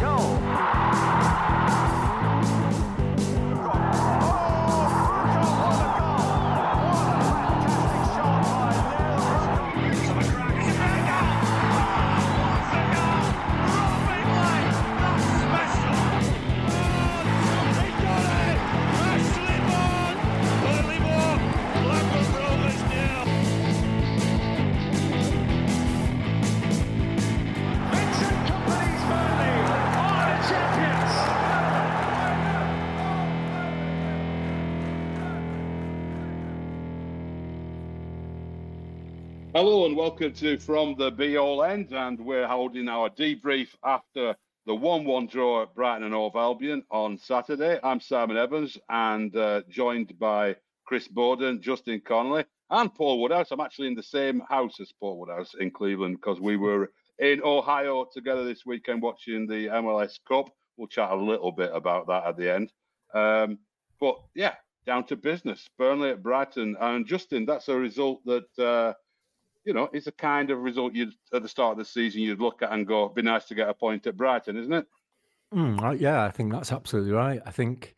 [0.00, 0.35] Goal.
[39.66, 44.36] Hello and welcome to From the Bee Hole End, and we're holding our debrief after
[44.64, 47.80] the 1 1 draw at Brighton and Hove Albion on Saturday.
[47.82, 53.50] I'm Simon Evans and uh, joined by Chris Boden, Justin Connolly, and Paul Woodhouse.
[53.50, 57.42] I'm actually in the same house as Paul Woodhouse in Cleveland because we were in
[57.42, 60.48] Ohio together this weekend watching the MLS Cup.
[60.76, 62.72] We'll chat a little bit about that at the end.
[63.12, 63.58] Um,
[63.98, 64.54] but yeah,
[64.86, 65.68] down to business.
[65.76, 66.76] Burnley at Brighton.
[66.78, 68.58] And Justin, that's a result that.
[68.64, 68.92] Uh,
[69.66, 72.40] you know, it's a kind of result you'd at the start of the season you'd
[72.40, 74.86] look at and go, "Be nice to get a point at Brighton, isn't it?"
[75.52, 77.40] Mm, yeah, I think that's absolutely right.
[77.44, 77.94] I think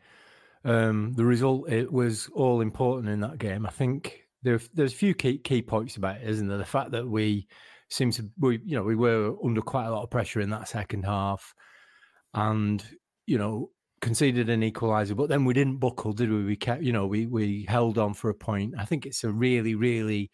[0.64, 3.66] um, the result it was all important in that game.
[3.66, 6.58] I think there, there's a few key key points about it, isn't there?
[6.58, 7.46] The fact that we
[7.90, 10.68] seem to we you know we were under quite a lot of pressure in that
[10.68, 11.54] second half,
[12.32, 12.82] and
[13.26, 16.44] you know conceded an equaliser, but then we didn't buckle, did we?
[16.44, 18.74] We kept you know we we held on for a point.
[18.78, 20.30] I think it's a really really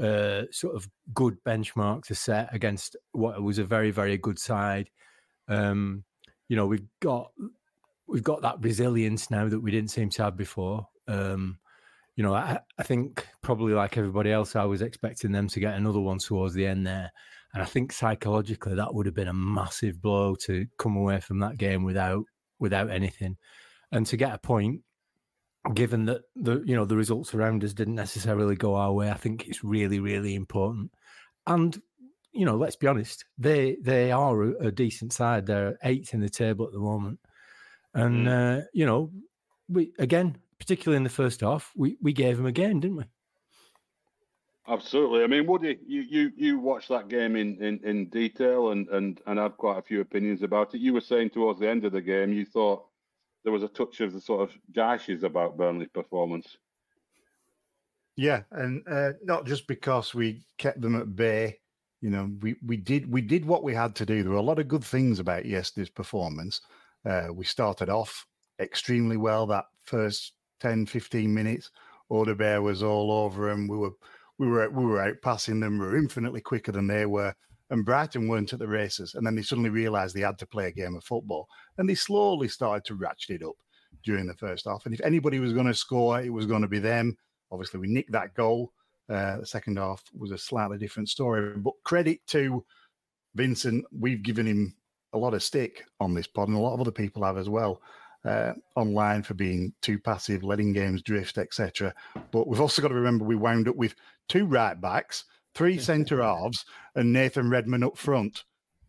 [0.00, 4.90] uh, sort of good benchmark to set against what was a very very good side.
[5.48, 6.04] Um,
[6.48, 7.32] you know we've got
[8.06, 10.86] we've got that resilience now that we didn't seem to have before.
[11.08, 11.58] Um,
[12.16, 15.74] you know, I, I think probably like everybody else, I was expecting them to get
[15.74, 17.10] another one towards the end there,
[17.54, 21.38] and I think psychologically that would have been a massive blow to come away from
[21.40, 22.24] that game without
[22.58, 23.36] without anything,
[23.92, 24.80] and to get a point
[25.74, 29.14] given that the you know the results around us didn't necessarily go our way, I
[29.14, 30.90] think it's really really important.
[31.46, 31.80] And
[32.32, 35.46] you know, let's be honest, they they are a, a decent side.
[35.46, 37.20] They're eighth in the table at the moment,
[37.94, 39.10] and uh, you know,
[39.68, 43.04] we again, particularly in the first half, we we gave them a game, didn't we?
[44.68, 45.24] Absolutely.
[45.24, 49.20] I mean, Woody, you you you watched that game in, in, in detail and, and
[49.26, 50.80] and had quite a few opinions about it.
[50.80, 52.84] You were saying towards the end of the game, you thought
[53.44, 56.56] there was a touch of the sort of dashes about Burnley's performance.
[58.16, 61.58] Yeah, and uh, not just because we kept them at bay.
[62.00, 64.22] You know, we, we did we did what we had to do.
[64.22, 66.60] There were a lot of good things about yesterday's performance.
[67.04, 68.26] Uh, we started off
[68.60, 71.70] extremely well that first 10, 15 minutes.
[72.10, 73.66] Odobert was all over them.
[73.68, 73.92] We were
[74.38, 75.78] we were we were out passing them.
[75.78, 77.34] We were infinitely quicker than they were.
[77.72, 79.14] And Brighton weren't at the races.
[79.14, 81.48] And then they suddenly realised they had to play a game of football.
[81.78, 83.56] And they slowly started to ratchet it up
[84.04, 84.84] during the first half.
[84.84, 87.16] And if anybody was going to score, it was going to be them.
[87.50, 88.72] Obviously, we nicked that goal.
[89.08, 91.56] Uh, the second half was a slightly different story.
[91.56, 92.62] But credit to
[93.34, 94.74] Vincent, we've given him
[95.14, 97.48] a lot of stick on this pod, and a lot of other people have as
[97.48, 97.80] well.
[98.24, 101.92] Uh, online for being too passive, letting games drift, etc.
[102.30, 103.94] But we've also got to remember we wound up with
[104.28, 106.64] two right backs, three centre halves,
[106.94, 108.44] and Nathan Redmond up front.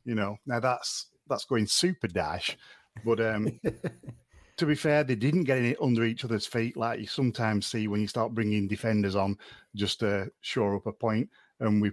[0.05, 2.57] You know, now that's that's going super dash.
[3.05, 3.59] But um,
[4.57, 7.87] to be fair, they didn't get it under each other's feet like you sometimes see
[7.87, 9.37] when you start bringing defenders on
[9.75, 11.29] just to shore up a point.
[11.59, 11.91] And we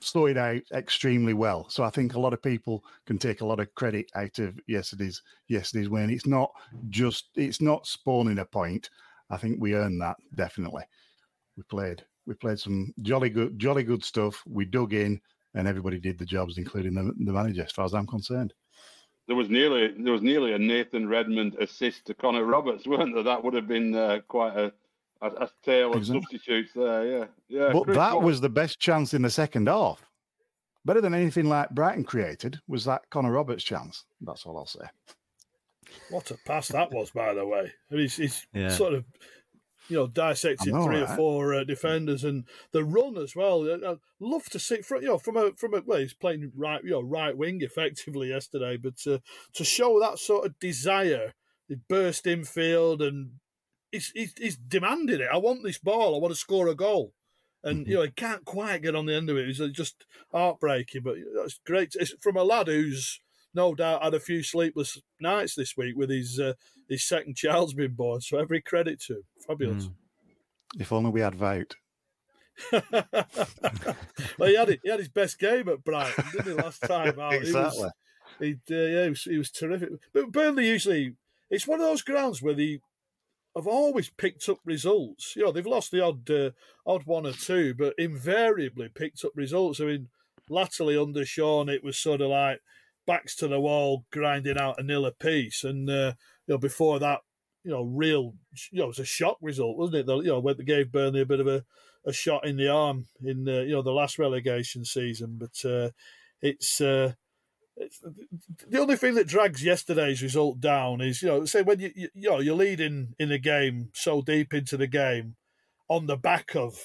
[0.00, 1.68] sorted out extremely well.
[1.68, 4.58] So I think a lot of people can take a lot of credit out of
[4.66, 6.10] yesterday's yesterday's win.
[6.10, 6.50] It's not
[6.88, 8.90] just it's not spawning a point.
[9.30, 10.84] I think we earned that definitely.
[11.56, 14.44] We played we played some jolly good jolly good stuff.
[14.46, 15.20] We dug in
[15.54, 18.52] and everybody did the jobs, including the, the manager, as far as I'm concerned.
[19.26, 23.24] There was nearly there was nearly a Nathan Redmond assist to Connor Roberts, weren't there?
[23.24, 24.72] That would have been uh, quite a,
[25.22, 26.20] a, a tale of Exactly.
[26.22, 27.06] substitutes there.
[27.06, 27.70] Yeah, yeah.
[27.72, 30.04] But Chris, that what- was the best chance in the second half.
[30.84, 34.04] Better than anything like Brighton created was that Connor Roberts chance.
[34.20, 34.84] That's all I'll say.
[36.10, 37.72] What a pass that was, by the way.
[37.90, 38.70] And he's, he's Yeah.
[38.70, 39.04] sort of,
[39.88, 43.64] you know, dissecting know, three or four uh, defenders and the run as well.
[43.84, 46.82] I- love to see, from, you know, from a from a well, he's playing right,
[46.84, 49.18] you know, right wing effectively yesterday, but uh,
[49.54, 51.34] to show that sort of desire,
[51.68, 53.32] he burst in field and
[53.92, 55.28] he's, he's he's demanding it.
[55.32, 56.14] I want this ball.
[56.14, 57.12] I want to score a goal.
[57.64, 57.90] And Mm-hmm.
[57.90, 59.48] you know he can't quite get on the end of it.
[59.48, 61.94] It's uh, just heartbreaking, but that's great.
[61.98, 63.20] It's from a lad who's
[63.54, 66.52] no doubt had a few sleepless nights this week with his uh,
[66.88, 68.20] his second child's been born.
[68.20, 69.22] So every credit to him.
[69.46, 69.90] Fabulous.
[70.78, 71.74] If only we had Wout.
[72.72, 74.80] well, he had it.
[74.82, 76.52] He had his best game at Brighton, didn't he?
[76.62, 77.88] Last time out, he was Exactly.
[78.40, 79.90] He, uh, yeah, he was, he was terrific.
[80.12, 81.14] But Burnley usually,
[81.50, 82.80] it's one of those grounds where they
[83.56, 85.34] have always picked up results.
[85.34, 86.50] You know, they've lost the odd, uh,
[86.86, 89.80] odd one or two, but invariably picked up results.
[89.80, 90.08] I mean,
[90.48, 92.60] latterly under Sean, it was sort of like
[93.06, 95.64] backs to the wall, grinding out a nil apiece.
[95.64, 96.12] And, uh,
[96.48, 97.20] you know, before that,
[97.62, 98.34] you know, real,
[98.72, 100.06] you know, it was a shock result, wasn't it?
[100.06, 101.64] The, you know, they gave Burnley a bit of a,
[102.06, 105.38] a shot in the arm in, the, you know, the last relegation season.
[105.38, 105.90] But uh,
[106.40, 107.12] it's, uh,
[107.76, 108.02] it's,
[108.68, 112.08] the only thing that drags yesterday's result down is, you know, say when you, you,
[112.14, 115.36] you know, you're leading in a game so deep into the game
[115.88, 116.80] on the back of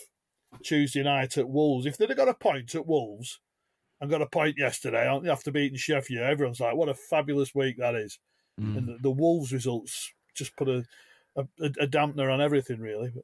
[0.64, 1.86] Tuesday night at Wolves.
[1.86, 3.40] If they'd have got a point at Wolves
[4.02, 7.96] and got a point yesterday after beating Sheffield, everyone's like, what a fabulous week that
[7.96, 8.20] is.
[8.60, 8.78] Mm.
[8.78, 10.86] And the, the, Wolves results just put a,
[11.36, 13.12] a, a dampener on everything, really.
[13.14, 13.24] But,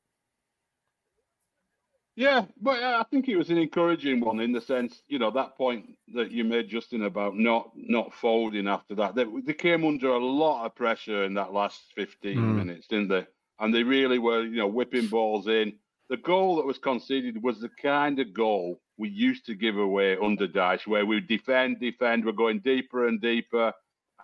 [2.16, 5.56] yeah, but I think it was an encouraging one in the sense, you know, that
[5.56, 9.16] point that you made, Justin, about not not folding after that.
[9.16, 12.56] They, they came under a lot of pressure in that last 15 mm.
[12.56, 13.26] minutes, didn't they?
[13.60, 15.74] And they really were, you know, whipping balls in.
[16.10, 20.18] The goal that was conceded was the kind of goal we used to give away
[20.18, 23.72] under Dyche, where we defend, defend, we're going deeper and deeper,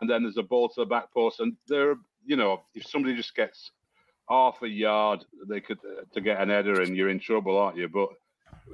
[0.02, 1.96] and then there's a ball to the back post, and there,
[2.26, 3.72] you know, if somebody just gets
[4.30, 7.78] half a yard they could uh, to get an header and you're in trouble, aren't
[7.78, 7.88] you?
[7.88, 8.10] But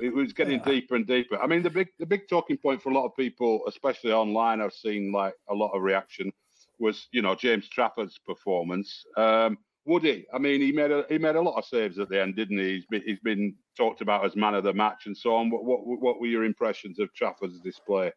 [0.02, 0.66] it was getting yeah.
[0.66, 1.42] deeper and deeper.
[1.42, 4.62] I mean, the big the big talking point for a lot of people, especially online,
[4.62, 6.32] I've seen like a lot of reaction
[6.80, 9.06] was you know James Trafford's performance.
[9.18, 12.22] Um, Woody, I mean, he made a he made a lot of saves at the
[12.22, 12.76] end, didn't he?
[12.76, 15.50] He's been, he's been talked about as man of the match and so on.
[15.50, 18.12] What what, what were your impressions of Trafford's display?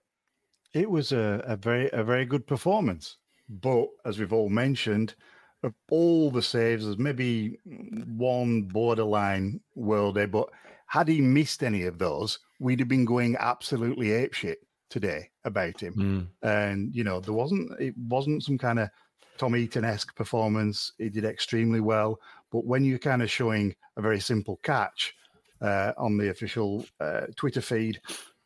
[0.74, 3.16] It was a, a very a very good performance,
[3.48, 5.14] but as we've all mentioned,
[5.62, 10.48] of all the saves, there's maybe one borderline worldy, but
[10.86, 14.56] had he missed any of those, we'd have been going absolutely apeshit
[14.90, 15.94] today about him.
[15.94, 16.48] Mm.
[16.48, 18.90] And you know, there wasn't it wasn't some kind of
[19.38, 20.92] Tom Heaton esque performance.
[20.98, 22.18] He did extremely well,
[22.50, 25.14] but when you're kind of showing a very simple catch
[25.60, 28.00] uh, on the official uh, Twitter feed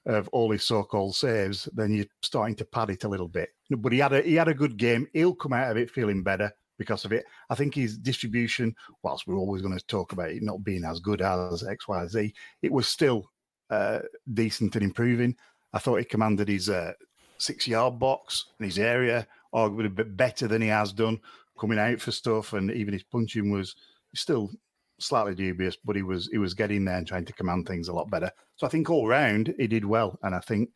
[0.06, 3.50] of all his so-called saves, then you're starting to pad it a little bit.
[3.70, 5.06] But he had a he had a good game.
[5.12, 7.24] He'll come out of it feeling better because of it.
[7.50, 11.00] I think his distribution, whilst we're always going to talk about it not being as
[11.00, 13.30] good as X, Y, Z, it was still
[13.70, 14.00] uh,
[14.32, 15.36] decent and improving.
[15.72, 16.92] I thought he commanded his uh,
[17.38, 21.18] six yard box and his area arguably a bit better than he has done
[21.58, 23.74] coming out for stuff, and even his punching was
[24.14, 24.50] still
[24.98, 27.92] slightly dubious, but he was he was getting there and trying to command things a
[27.92, 28.30] lot better.
[28.56, 30.70] So I think all round he did well, and I think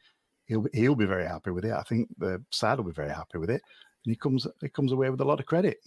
[0.47, 1.73] he'll he'll be very happy with it.
[1.73, 3.63] I think the side will be very happy with it
[4.05, 5.79] and he comes he comes away with a lot of credit.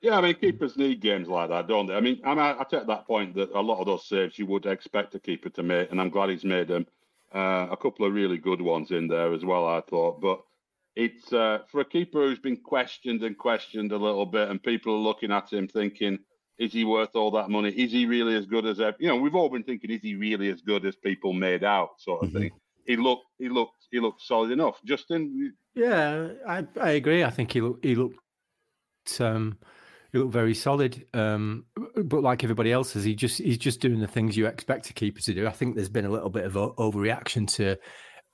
[0.00, 1.94] Yeah, I mean, keepers need games like that, don't they?
[1.94, 4.46] I mean, I, mean, I take that point that a lot of those saves you
[4.46, 6.86] would expect a keeper to make, and I'm glad he's made them.
[7.32, 10.20] Uh, a couple of really good ones in there as well, I thought.
[10.20, 10.40] But
[10.96, 14.94] it's uh, for a keeper who's been questioned and questioned a little bit, and people
[14.94, 16.18] are looking at him thinking,
[16.60, 17.70] is he worth all that money?
[17.70, 19.16] Is he really as good as you know?
[19.16, 22.28] We've all been thinking, is he really as good as people made out, sort of
[22.28, 22.38] mm-hmm.
[22.38, 22.50] thing.
[22.86, 24.78] He looked, he looked, he looked solid enough.
[24.84, 27.24] Justin, yeah, I, I agree.
[27.24, 28.18] I think he looked he looked
[29.20, 29.58] um,
[30.12, 31.06] he looked very solid.
[31.14, 31.64] Um,
[31.96, 34.92] but like everybody else, is he just he's just doing the things you expect a
[34.92, 35.46] keeper to do.
[35.46, 37.78] I think there's been a little bit of overreaction to.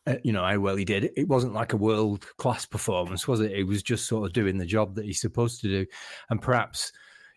[0.09, 1.11] Uh, you know how well he did.
[1.17, 3.51] It wasn't like a world class performance, was it?
[3.51, 5.87] It was just sort of doing the job that he's supposed to do,
[6.31, 6.93] and perhaps,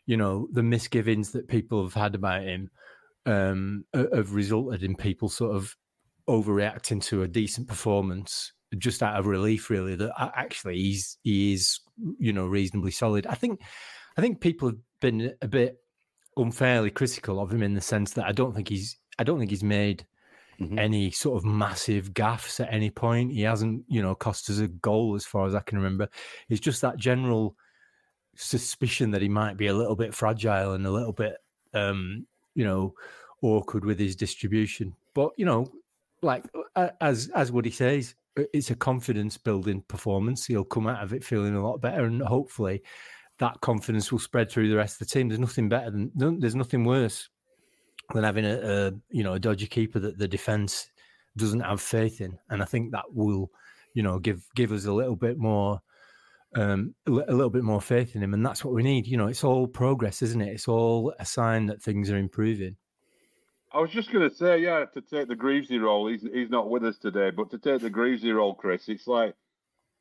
[0.09, 2.71] you know, the misgivings that people have had about him
[3.27, 5.75] um, have resulted in people sort of
[6.27, 11.81] overreacting to a decent performance just out of relief, really, that actually he's he is
[12.17, 13.27] you know reasonably solid.
[13.27, 13.61] I think
[14.17, 15.77] I think people have been a bit
[16.35, 19.51] unfairly critical of him in the sense that I don't think he's I don't think
[19.51, 20.07] he's made
[20.59, 20.79] mm-hmm.
[20.79, 23.31] any sort of massive gaffes at any point.
[23.31, 26.09] He hasn't you know cost us a goal as far as I can remember.
[26.49, 27.55] It's just that general
[28.41, 31.36] suspicion that he might be a little bit fragile and a little bit
[31.74, 32.93] um you know
[33.41, 34.96] awkward with his distribution.
[35.13, 35.67] But you know,
[36.22, 36.46] like
[37.01, 40.46] as as Woody says, it's a confidence building performance.
[40.46, 42.84] He'll come out of it feeling a lot better, and hopefully,
[43.39, 45.29] that confidence will spread through the rest of the team.
[45.29, 47.29] There's nothing better than there's nothing worse
[48.13, 50.89] than having a, a you know a dodgy keeper that the defense
[51.38, 53.51] doesn't have faith in, and I think that will
[53.93, 55.81] you know give give us a little bit more
[56.55, 59.07] um, a little bit more faith in him, and that's what we need.
[59.07, 60.53] You know, it's all progress, isn't it?
[60.53, 62.75] It's all a sign that things are improving.
[63.71, 66.69] I was just going to say, yeah, to take the Greavesy role, he's he's not
[66.69, 69.35] with us today, but to take the Greavesy role, Chris, it's like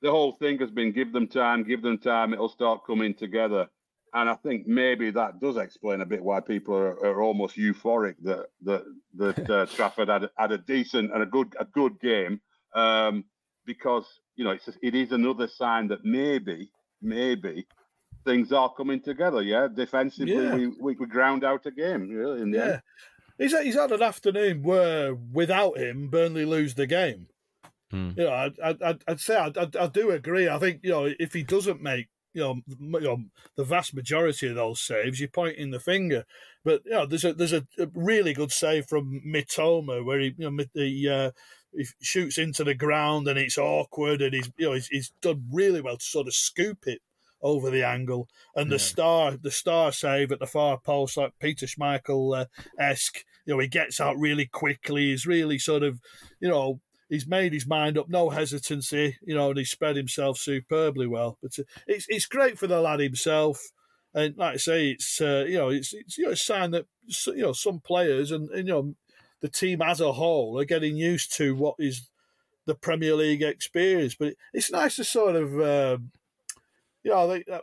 [0.00, 3.68] the whole thing has been give them time, give them time, it'll start coming together.
[4.14, 8.14] And I think maybe that does explain a bit why people are, are almost euphoric
[8.22, 8.84] that that
[9.16, 12.40] that uh, Trafford had had a decent and a good a good game,
[12.74, 13.24] um,
[13.66, 14.06] because
[14.38, 16.71] you know, it's it is another sign that maybe,
[17.02, 17.66] maybe
[18.25, 19.42] things are coming together.
[19.42, 20.54] Yeah, defensively, Yeah.
[20.54, 22.09] we, we we ground out a game.
[22.09, 22.64] Really, in the Yeah.
[22.73, 22.83] end.
[23.40, 27.26] He's, he's had an afternoon where without him, Burnley lose the game.
[27.90, 28.11] Hmm.
[28.16, 30.49] You know, I'd, I'd, I'd- I'd say I, I, I do agree.
[30.49, 32.54] I think, you know, if he doesn't make, you know,
[33.00, 33.18] you know,
[33.57, 36.25] the vast majority of those saves, you're pointing the finger.
[36.64, 40.26] But, you know, there's a there's a, a really good save from Mitoma where he,
[40.37, 41.30] you know, Mit- he, uh,
[41.75, 45.44] he shoots into the ground and it's awkward and he's, you know, he's, he's done
[45.52, 47.00] really well to sort of scoop it
[47.40, 48.28] over the angle.
[48.54, 48.78] And the Yeah.
[48.78, 52.46] star, the star save at the far post, like Peter Schmeichel uh,
[52.78, 53.25] esque.
[53.44, 55.10] You know, he gets out really quickly.
[55.10, 56.00] He's really sort of,
[56.40, 59.16] you know, he's made his mind up, no hesitancy.
[59.22, 61.38] You know, and he's spread himself superbly well.
[61.42, 63.60] But uh, it's it's great for the lad himself.
[64.14, 66.87] And like I say, it's uh, you know, it's it's you know, a sign that
[67.28, 68.94] you know some players and, and you know
[69.40, 72.09] the team as a whole are getting used to what is
[72.66, 74.14] the Premier League experience.
[74.14, 76.11] But it's nice to sort of, um,
[77.02, 77.61] you know, they, I,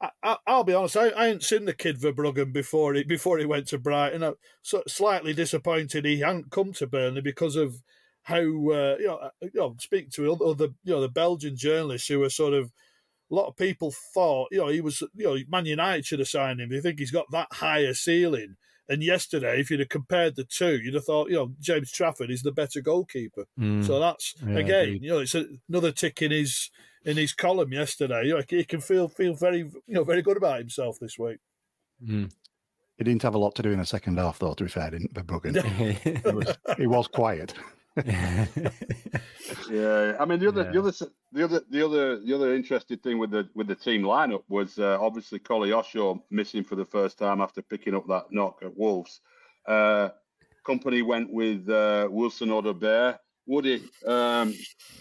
[0.00, 3.38] I, I, I'll be honest, I, I hadn't seen the kid Verbruggen before he before
[3.38, 4.22] he went to Brighton.
[4.22, 7.82] I'm so, slightly disappointed he hadn't come to Burnley because of
[8.22, 11.56] how uh, you know, uh, you know, speaking to other other, you know the Belgian
[11.56, 12.72] journalists who were sort of.
[13.30, 16.28] A lot of people thought, you know, he was, you know, Man United should have
[16.28, 16.70] signed him.
[16.70, 18.56] They think he's got that higher ceiling.
[18.88, 22.30] And yesterday, if you'd have compared the two, you'd have thought, you know, James Trafford
[22.30, 23.44] is the better goalkeeper.
[23.58, 23.86] Mm.
[23.86, 25.02] So that's Yeah, again, agreed.
[25.02, 26.70] you know, it's a, another tick in his
[27.04, 28.26] in his column yesterday.
[28.26, 31.38] You know, he can feel feel very you know very good about himself this week.
[32.04, 32.30] Mm.
[32.96, 34.54] He didn't have a lot to do in the second half, though.
[34.54, 35.54] To be fair, didn't Verbruggen?
[36.24, 37.54] He was, he was quiet.
[39.70, 40.72] Yeah, I mean the other, Yeah.
[40.72, 40.92] the other,
[41.32, 44.78] the other, the other, the other interesting thing with the with the team lineup was
[44.78, 49.20] uh, obviously Osho missing for the first time after picking up that knock at Wolves.
[49.66, 50.10] Uh,
[50.66, 53.18] Kompany went with uh, Wilson Odobert.
[53.46, 54.54] Woody um,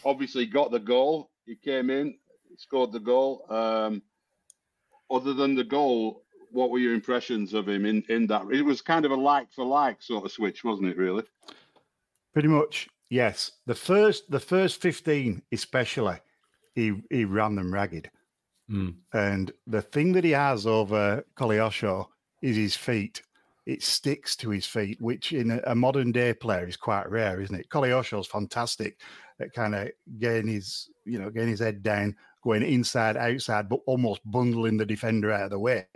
[0.05, 1.29] obviously got the goal.
[1.45, 2.17] He came in,
[2.57, 3.45] scored the goal.
[3.49, 4.01] Um,
[5.09, 8.45] other than the goal, what were your impressions of him in in that?
[8.51, 10.97] It was kind of a like for like sort of switch, wasn't it?
[10.97, 11.23] Really?
[12.37, 13.53] Pretty much, yes.
[13.65, 16.17] The first, the first fifteen, especially,
[16.75, 18.11] he he ran them ragged.
[18.69, 18.93] Mm.
[19.11, 22.05] And the thing that he has over Koleosho
[22.43, 23.23] is his feet.
[23.65, 27.41] It sticks to his feet, which in a, a modern day player is quite rare,
[27.41, 27.69] isn't it?
[27.69, 29.01] Koleosho's fantastic
[29.41, 29.89] at kind of
[30.19, 34.85] getting his, you know, getting his head down, going inside, outside, but almost bundling the
[34.85, 35.87] defender out of the way.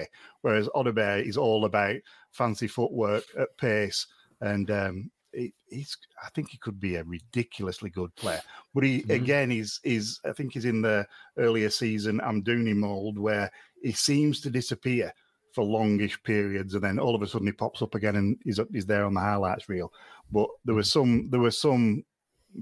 [0.41, 1.97] Whereas Odobert is all about
[2.31, 4.07] fancy footwork at pace,
[4.39, 5.97] and um, it, he's.
[6.23, 8.41] I think he could be a ridiculously good player.
[8.73, 9.13] But he Mhm.
[9.13, 10.19] again, he's is.
[10.25, 11.07] I think he's in the
[11.37, 15.13] earlier season Amdouni mold where he seems to disappear
[15.53, 18.59] for longish periods, and then all of a sudden he pops up again and he's
[18.59, 19.91] up, he's there on the highlights reel.
[20.31, 22.03] But there was some there were some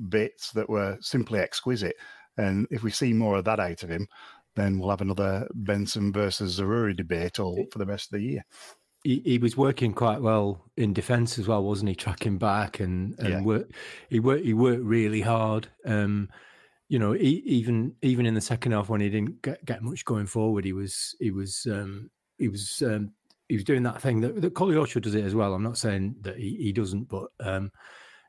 [0.09, 1.95] bits that were simply exquisite,
[2.37, 4.07] and if we see more of that out of him,
[4.55, 8.45] then we'll have another Benson versus Zaroury debate all for the rest of the year.
[9.03, 11.95] He, he was working quite well in defence as well, wasn't he?
[11.95, 13.41] Tracking back and and Yeah.
[13.41, 13.71] work,
[14.09, 15.67] he worked he worked really hard.
[15.85, 16.29] Um,
[16.89, 20.03] you know, he, even even in the second half when he didn't get, get much
[20.05, 23.13] going forward, he was he was um, he was um,
[23.47, 25.53] he was doing that thing that, that Koleosho does it as well.
[25.53, 27.71] I'm not saying that he, he doesn't, but um,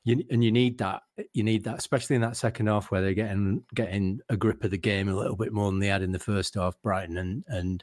[0.04, 3.14] you and you need that you need that, especially in that second half where they're
[3.14, 6.12] getting getting a grip of the game a little bit more than they had in
[6.12, 6.80] the first half.
[6.82, 7.82] Brighton and and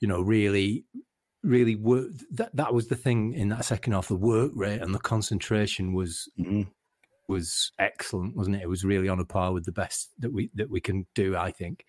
[0.00, 0.84] you know really
[1.42, 4.94] really work that that was the thing in that second half the work rate and
[4.94, 6.68] the concentration was Mhm.
[7.28, 8.62] was excellent wasn't it?
[8.62, 11.36] It was really on a par with the best that we that we can do
[11.36, 11.84] i think.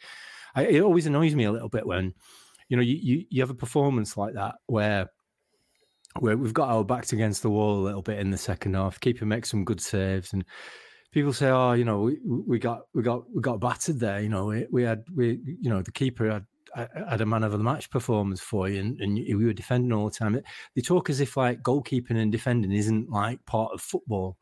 [0.55, 2.13] I, it always annoys me a little bit when
[2.67, 5.07] you know you, you you have a performance like that where
[6.19, 8.99] where we've got our backs against the wall a little bit in the second half
[8.99, 10.43] keeper makes some good saves and
[11.11, 14.19] people say oh you know we, we got we got we got battered there.
[14.21, 16.45] You know we, we had we you know the keeper had
[16.75, 19.91] had a man of the match performance for you, and, and you- we were defending
[19.93, 20.39] all the time.
[20.75, 24.37] They talk as if like goalkeeping and defending isn't like part of football,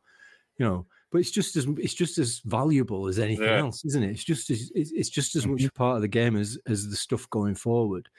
[0.57, 0.85] you know.
[1.11, 3.59] But it's just as it's just as valuable as anything Yeah.
[3.59, 4.11] else, isn't it?
[4.11, 6.89] It's just as it's, it's just as much a part of the game as as
[6.89, 8.09] the stuff going forward.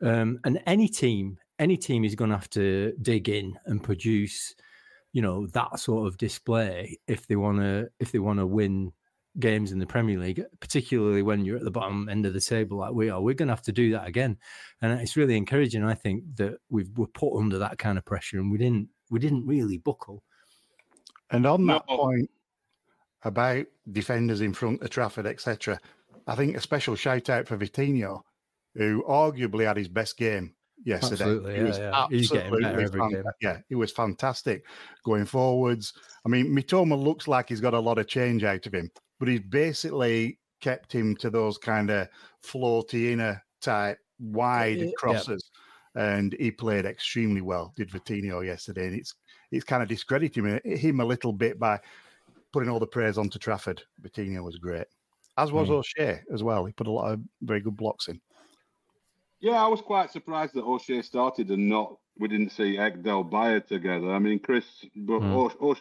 [0.00, 4.54] Um, and any team, any team is going to have to dig in and produce,
[5.12, 8.92] you know, that sort of display if they want to if they want to win
[9.40, 12.78] games in the Premier League, particularly when you're at the bottom end of the table
[12.78, 13.20] like we are.
[13.20, 14.38] We're going to have to do that again,
[14.82, 15.84] and it's really encouraging.
[15.84, 19.18] I think that we've we're put under that kind of pressure, and we didn't we
[19.18, 20.22] didn't really buckle.
[21.30, 21.96] And on that No.
[21.96, 22.30] point
[23.22, 25.80] about defenders in front of Trafford, etc.,
[26.26, 28.22] I think a special shout out for Vitinho,
[28.74, 31.24] who arguably had his best game yesterday.
[31.24, 32.06] Absolutely, He yeah, was yeah.
[32.10, 33.24] He's getting better absolutely every game.
[33.40, 34.64] Yeah, he was fantastic
[35.04, 35.92] going forwards.
[36.24, 39.28] I mean, Mitoma looks like he's got a lot of change out of him, but
[39.28, 42.08] he's basically kept him to those kind of
[42.44, 44.90] floaty inner type wide Yeah.
[44.96, 45.50] crosses.
[45.96, 48.86] And he played extremely well, did Vitinho yesterday.
[48.86, 49.14] And it's
[49.52, 51.78] it's kind of discrediting him, him a little bit by
[52.52, 53.82] putting all the praise onto Trafford.
[54.02, 54.86] Vitinho was great.
[55.36, 55.72] As was Mm.
[55.74, 56.64] O'Shea as well.
[56.64, 58.20] He put a lot of very good blocks in.
[59.40, 63.60] Yeah, I was quite surprised that O'Shea started and not we didn't see Ekdal Beyer
[63.60, 64.10] together.
[64.12, 64.64] I mean, Chris,
[64.96, 65.32] but Mm.
[65.34, 65.76] O- O-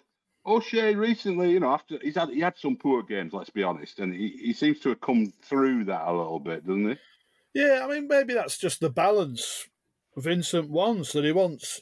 [0.46, 4.00] O'Shea recently, you know, after he's had he had some poor games, let's be honest,
[4.00, 6.98] and he, he seems to have come through that a little bit, doesn't he?
[7.54, 9.68] Yeah, I mean, maybe that's just the balance
[10.18, 11.82] Vincent wants that he wants,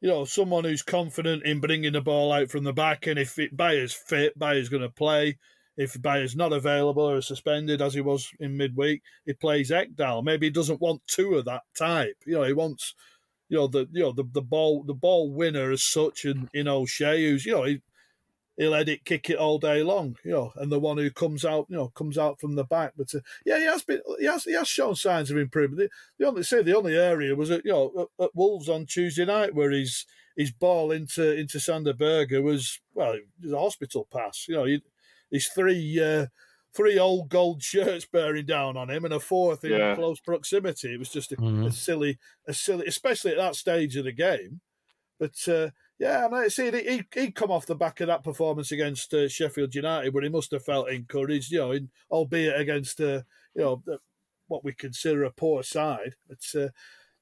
[0.00, 3.06] you know, someone who's confident in bringing the ball out from the back.
[3.06, 5.38] And if it, Beyer's fit, Beyer's going to play.
[5.76, 10.24] If Beyer's not available or suspended, as he was in midweek, he plays Ekdal.
[10.24, 12.16] Maybe he doesn't want two of that type.
[12.24, 12.94] You know, he wants,
[13.50, 16.64] you know, the you know the, the ball the ball winner as such, and you
[16.64, 17.82] know, Shea, who's you know he,
[18.56, 21.44] he'll let it kick it all day long, you know, and the one who comes
[21.44, 22.94] out, you know, comes out from the back.
[22.96, 25.78] But uh, yeah, he has been, he has, he has shown signs of improvement.
[25.80, 25.90] The,
[26.24, 29.24] the only say the only area was at you know at, at Wolves on Tuesday
[29.24, 34.06] night where his his ball into into Sander Berge was well, it was a hospital
[34.12, 34.46] pass.
[34.48, 34.82] You know, he,
[35.30, 36.26] his three uh,
[36.74, 39.94] three old gold shirts bearing down on him and a fourth in Yeah.
[39.94, 40.92] close proximity.
[40.94, 41.66] It was just a, Mhm.
[41.66, 44.60] a silly, a silly, especially at that stage of the game.
[45.18, 48.70] But uh, yeah, I mean, see, he he'd come off the back of that performance
[48.70, 53.00] against uh, Sheffield United, but he must have felt encouraged, you know, in, albeit against
[53.00, 53.22] uh,
[53.54, 53.98] you know the,
[54.48, 56.14] what we consider a poor side.
[56.28, 56.68] But uh,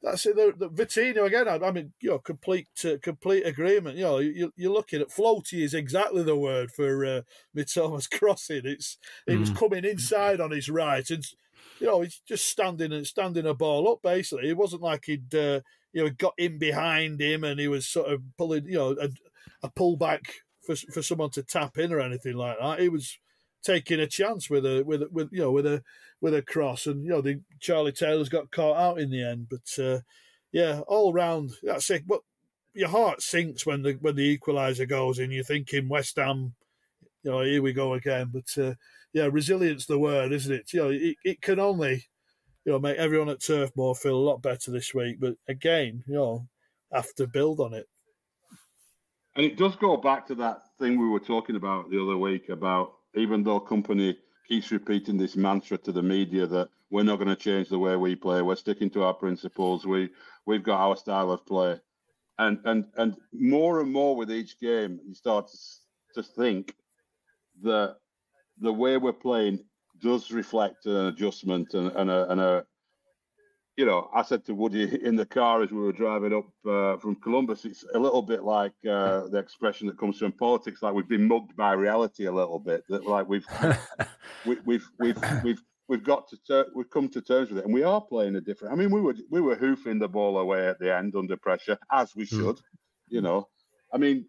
[0.02, 0.36] that's it.
[0.36, 1.46] The, the Vitinho again.
[1.48, 3.96] I, I mean, you know, complete uh, complete agreement.
[3.96, 7.20] You know, you, you're looking at floaty is exactly the word for uh,
[7.56, 8.62] Mitoma's crossing.
[8.64, 9.56] It's he was Mm.
[9.56, 11.24] coming inside on his right and.
[11.80, 13.98] You know, he's just standing and standing a ball up.
[14.00, 15.60] Basically, it wasn't like he'd uh,
[15.94, 19.08] you know got in behind him and he was sort of pulling you know a,
[19.62, 20.26] a pullback
[20.66, 22.80] for for someone to tap in or anything like that.
[22.80, 23.18] He was
[23.62, 25.82] taking a chance with a with with you know with a
[26.20, 29.48] with a cross and you know the Charlie Taylor's got caught out in the end.
[29.48, 30.00] But uh,
[30.52, 32.06] yeah, all round that's it.
[32.06, 32.20] But
[32.74, 35.30] your heart sinks when the when the equaliser goes in.
[35.30, 36.54] You're thinking West Ham,
[37.22, 38.30] you know, here we go again.
[38.32, 38.74] But uh,
[39.12, 40.72] yeah, resilience the word, isn't it?
[40.72, 42.06] You know, it, it can only
[42.64, 45.18] you know make everyone at Turf Moor feel a lot better this week.
[45.20, 46.48] But again, you know,
[46.92, 47.88] have to build on it.
[49.36, 52.48] And it does go back to that thing we were talking about the other week
[52.48, 57.28] about even though Kompany keeps repeating this mantra to the media that we're not going
[57.28, 60.10] to change the way we play, we're sticking to our principles, we
[60.46, 61.80] we've got our style of play,
[62.38, 66.74] and and and more and more with each game, you start to, to think
[67.62, 67.96] that
[68.60, 69.64] the way we're playing
[70.04, 72.64] does reflect an adjustment and, and a and a
[73.76, 76.96] you know, I said to Woody in the car as we were driving up uh,
[76.98, 80.94] from Columbus, it's a little bit like uh, the expression that comes from politics, like
[80.94, 82.84] we've been mugged by reality a little bit.
[82.88, 83.46] That like we've
[84.46, 87.74] we, we've we've we've we've got to ter- we've come to terms with it, and
[87.74, 88.74] we are playing a different.
[88.74, 91.78] I mean, we were we were hoofing the ball away at the end under pressure,
[91.90, 92.38] as we Mm.
[92.38, 92.60] should.
[93.08, 93.48] You know,
[93.92, 94.26] I mean,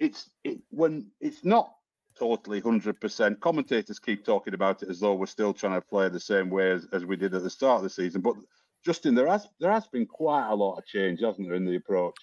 [0.00, 1.75] it's it when it's not
[2.18, 3.40] totally hundred percent.
[3.40, 6.72] Commentators keep talking about it as though we're still trying to play the same way
[6.72, 8.34] as, as we did at the start of the season, but.
[8.84, 11.74] Justin, there has there has been quite a lot of change, hasn't there, in the
[11.74, 12.14] approach?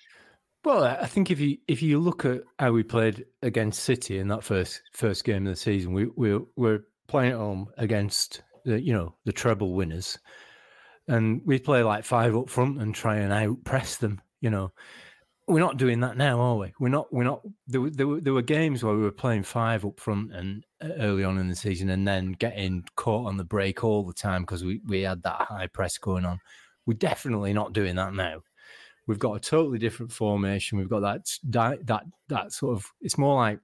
[0.63, 4.29] Well, I think if you if you look at how we played against City in
[4.29, 8.81] that first first game of the season, we we we're playing at home against the
[8.81, 10.17] you know the treble winners,
[11.09, 14.21] and we play like five up front and try and out press them.
[14.39, 14.71] You know,
[15.47, 16.73] we're not doing that now, are we?
[16.79, 17.11] We're not.
[17.13, 17.41] We're not.
[17.67, 20.63] There, were- there, were, there were games where we were playing five up front and
[20.81, 24.13] uh, early on in the season, and then getting caught on the break all the
[24.13, 26.39] time because we we had that high press going on.
[26.85, 28.41] We're definitely not doing that now.
[29.05, 30.77] We've got a totally different formation.
[30.77, 32.85] We've got that that that sort of.
[33.01, 33.59] It's more like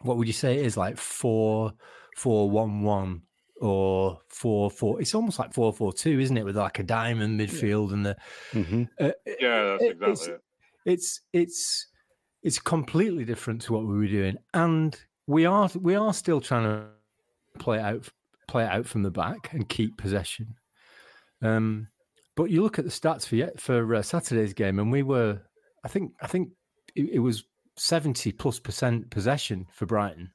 [0.00, 1.72] what would you say it is like four
[2.16, 3.22] four one one
[3.60, 5.00] or four four.
[5.00, 6.44] It's almost like four four two, isn't it?
[6.44, 8.16] With like a diamond midfield and the.
[8.52, 8.88] Mhm.
[9.00, 10.40] Uh, Yeah, that's exactly it.
[10.84, 11.86] It's it's
[12.42, 16.64] it's completely different to what we were doing, and we are we are still trying
[16.64, 16.86] to
[17.58, 18.08] play out
[18.48, 20.54] play out from the back and keep possession.
[21.42, 21.88] Um,
[22.36, 25.40] but you look at the stats for for uh, Saturday's game, and we were,
[25.84, 26.50] I think, I think
[26.94, 27.44] it, it was
[27.76, 30.30] seventy plus percent possession for Brighton.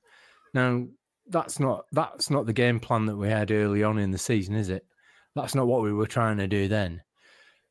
[0.53, 0.85] Now
[1.29, 4.55] that's not that's not the game plan that we had early on in the season,
[4.55, 4.85] is it?
[5.35, 7.01] That's not what we were trying to do then.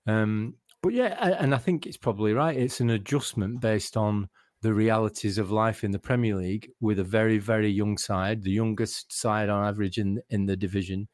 [0.06, 2.56] Um, but yeah, and I think it's probably right.
[2.56, 4.28] It's an adjustment based on
[4.62, 8.50] the realities of life in the Premier League with a very, very young side, the
[8.50, 11.08] youngest side on average in in the division,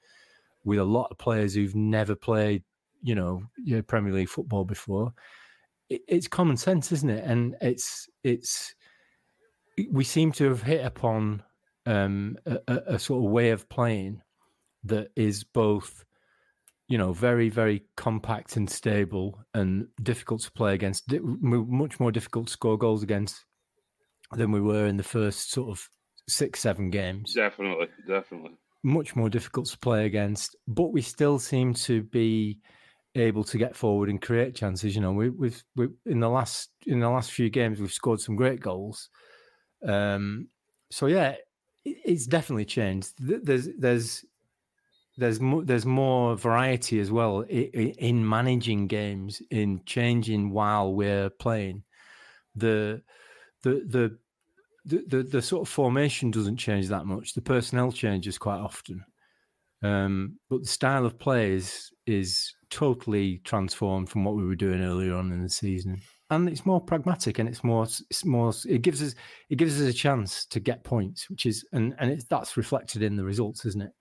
[0.65, 2.63] with a lot of players who've never played,
[3.03, 3.43] you know,
[3.87, 5.13] Premier League football before.
[5.89, 7.25] It, it's common sense, isn't it?
[7.25, 8.75] And it's it's
[9.91, 11.43] we seem to have hit upon
[11.87, 14.23] um, a, a, sort of way of playing
[14.85, 16.05] that is both,
[16.89, 22.47] you know, very very compact and stable and difficult to play against, much more difficult
[22.47, 23.45] to score goals against
[24.33, 25.89] than we were in the first sort of
[26.29, 27.35] six seven games.
[27.35, 28.53] Definitely, definitely.
[28.83, 32.59] Much more difficult to play against, but we still seem to be
[33.15, 34.95] able to get forward and create chances.
[34.95, 38.21] You know, we, we've we, in the last in the last few games we've scored
[38.21, 39.09] some great goals.
[39.87, 40.49] Um,
[40.91, 41.37] so yeah,
[41.85, 43.13] it, it's definitely changed.
[43.19, 44.25] There's there's
[45.17, 51.31] there's more, there's more variety as well in, in managing games, in changing while we're
[51.31, 51.83] playing.
[52.55, 53.03] The
[53.63, 54.19] the the
[54.85, 57.35] the, the, the sort of formation doesn't change that much.
[57.35, 59.05] The personnel changes quite often,
[59.83, 64.83] um, but the style of play is is totally transformed from what we were doing
[64.83, 66.01] earlier on in the season.
[66.31, 68.55] And it's more pragmatic, and it's more, it's more.
[68.67, 69.15] It gives us,
[69.51, 73.03] it gives us a chance to get points, which is, and and it's that's reflected
[73.03, 73.93] in the results, isn't it?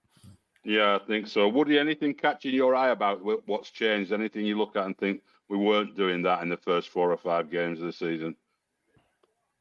[0.64, 1.48] Yeah, I think so.
[1.48, 4.12] Woody, anything catching your eye about what's changed?
[4.12, 7.16] Anything you look at and think we weren't doing that in the first four or
[7.16, 8.36] five games of the season?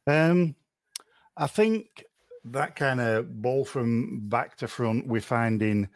[0.06, 0.56] Um,
[1.38, 2.06] I think
[2.46, 5.90] that kind of ball from back to front, we're finding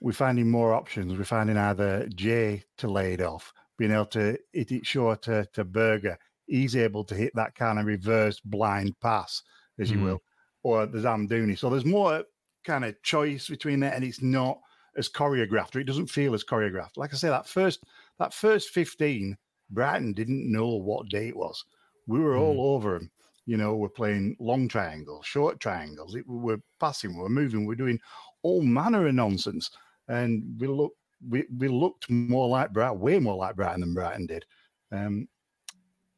[0.00, 1.16] we're finding more options.
[1.16, 5.46] We're finding either Jay to lay it off, being able to hit it short to,
[5.54, 6.16] to Berge.
[6.46, 9.42] He's able to hit that kind of reverse blind pass,
[9.78, 10.04] as you mm.
[10.04, 10.22] will,
[10.62, 11.58] or the Amdouni.
[11.58, 12.22] So there's more
[12.68, 14.58] kind of choice between that, and it's not
[14.96, 16.96] as choreographed, or it doesn't feel as choreographed.
[16.96, 17.84] Like I say, that first
[18.18, 19.36] that first 15,
[19.70, 21.64] Brighton didn't know what day it was.
[22.06, 22.40] We were mm.
[22.40, 23.10] all over him.
[23.46, 26.14] You know, we're playing long triangles, short triangles.
[26.14, 27.98] It, we're passing, we're moving, we're doing
[28.42, 29.70] all manner of nonsense
[30.08, 30.92] and we look
[31.28, 34.44] we, we looked more like Brighton, way more like Brighton than Brighton did.
[34.92, 35.28] Um,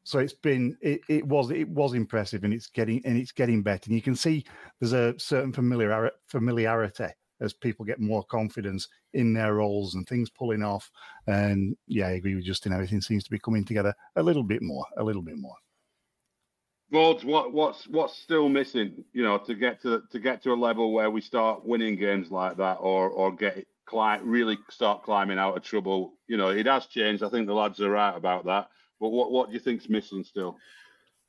[0.05, 3.63] so it's been it, it was it was impressive, and it's getting and it's getting
[3.63, 3.85] better.
[3.87, 4.45] And you can see
[4.81, 7.09] there's a certain familiar familiarity
[7.41, 10.91] as people get more confidence in their roles and things pulling off.
[11.27, 12.73] And yeah, I agree with Justin.
[12.73, 15.55] Everything seems to be coming together a little bit more, a little bit more.
[16.93, 20.55] Rhodes, what what's what's still missing, you know, to get to to get to a
[20.55, 25.39] level where we start winning games like that, or or get climb, really start climbing
[25.39, 26.15] out of trouble.
[26.27, 27.23] You know, it has changed.
[27.23, 28.71] I think the lads are right about that.
[29.01, 30.57] But what what do you think's missing still?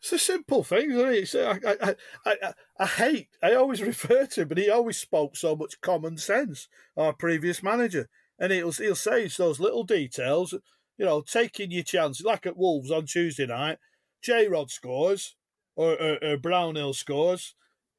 [0.02, 1.16] It's a simple thing, isn't it?
[1.16, 5.38] It's, I, I, I, I, hate, I always refer to him, but he always spoke
[5.38, 8.10] so much common sense, our previous manager.
[8.40, 10.54] And he'll, he'll say it's those little details,
[10.98, 13.78] you know, taking your chances, like at Wolves on Tuesday night,
[14.24, 15.36] J Rod scores,
[15.76, 17.54] or, or, or Brownhill scores,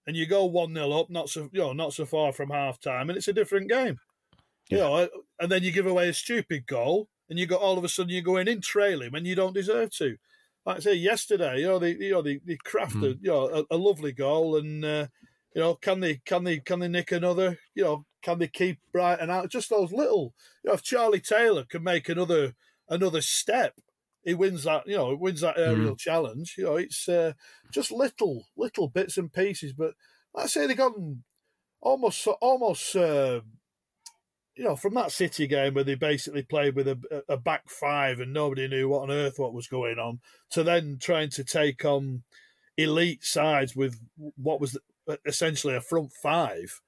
[0.05, 2.81] and you go 1 0 up, not so, you know, not so far from half
[2.81, 3.99] time, and it's a different game.
[4.69, 4.79] Yeah.
[4.79, 5.09] You know,
[5.39, 8.13] and then you give away a stupid goal, and you got all of a sudden
[8.13, 10.19] you're going in trailing when you don't deserve to.
[10.67, 13.19] Like I say, yesterday, you know, they you know they, they crafted mm.
[13.23, 15.07] you know a, a, lovely goal, and uh,
[15.55, 17.59] you know can they can they can they nick another?
[17.75, 19.49] You know, can they keep Brighton out?
[19.49, 20.35] Just those little.
[20.63, 22.53] You know, if Charlie Taylor can make another
[22.87, 23.77] another step,
[24.23, 24.87] he wins that.
[24.87, 25.99] You know, wins that aerial mm.
[25.99, 26.57] challenge.
[26.59, 27.33] You know, it's uh,
[27.73, 29.73] just little little bits and pieces.
[29.73, 29.95] But
[30.35, 30.93] like I say, they've got
[31.81, 32.95] almost almost.
[32.95, 33.41] Uh,
[34.55, 38.21] you know, from that City game where they basically played with a, a, back five
[38.21, 41.85] and nobody knew what on earth what was going on, to then trying to take
[41.85, 42.23] on
[42.77, 43.99] elite sides with
[44.37, 44.79] what was
[45.25, 46.81] essentially a front five.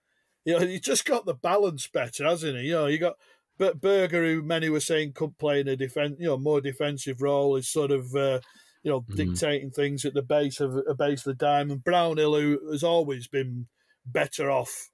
[0.44, 2.66] You know, he just got the balance better, hasn't he?
[2.66, 3.16] You know, you got
[3.57, 7.22] but Berge, who many were saying could play in a defense, you know, more defensive
[7.22, 8.14] role, is sort of.
[8.14, 8.40] Uh,
[8.85, 9.14] you know, mm-hmm.
[9.16, 11.83] dictating things at the base of a base of the diamond.
[11.83, 13.66] Brownhill, who has always been
[14.05, 14.90] better off,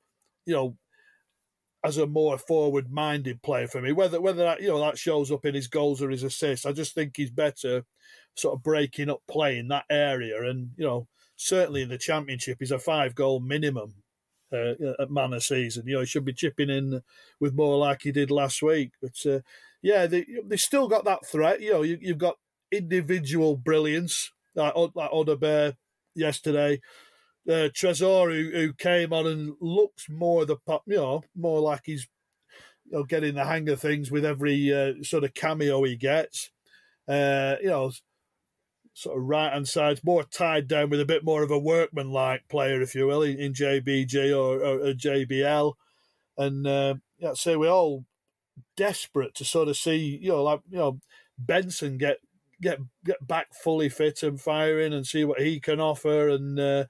[0.46, 0.76] you know,
[1.84, 3.92] as a more forward minded player for me.
[3.92, 6.72] Whether whether that you know that shows up in his goals or his assists, I
[6.72, 7.84] just think he's better
[8.36, 10.42] sort of breaking up play in that area.
[10.42, 13.94] And you know, certainly in the championship, he's a five goal minimum
[14.52, 15.86] uh, at man a season.
[15.86, 17.02] You know, he should be chipping in
[17.40, 18.92] with more like he did last week.
[19.00, 19.40] But uh,
[19.82, 21.60] yeah, they they still got that threat.
[21.60, 22.36] You know, you, you've got
[22.70, 25.76] individual brilliance like like Odobert
[26.14, 26.80] yesterday
[27.48, 32.07] uh, Trésor who, who came on and looks more the you know more like he's
[32.87, 36.50] you know getting the hang of things with every uh, sort of cameo he gets.
[37.09, 37.90] Uh, you know,
[38.92, 42.11] sort of right hand side's more tied down with a bit more of a workman
[42.11, 43.55] like player, if you will, in, in
[44.33, 45.72] or, or, or, JBL.
[46.37, 48.05] And uh, yeah, so we're all
[48.76, 51.00] desperate to sort of see, you know, like you know,
[51.38, 52.18] Benson get
[52.61, 56.59] get get back fully fit and firing and see what he can offer and.
[56.59, 56.85] Uh,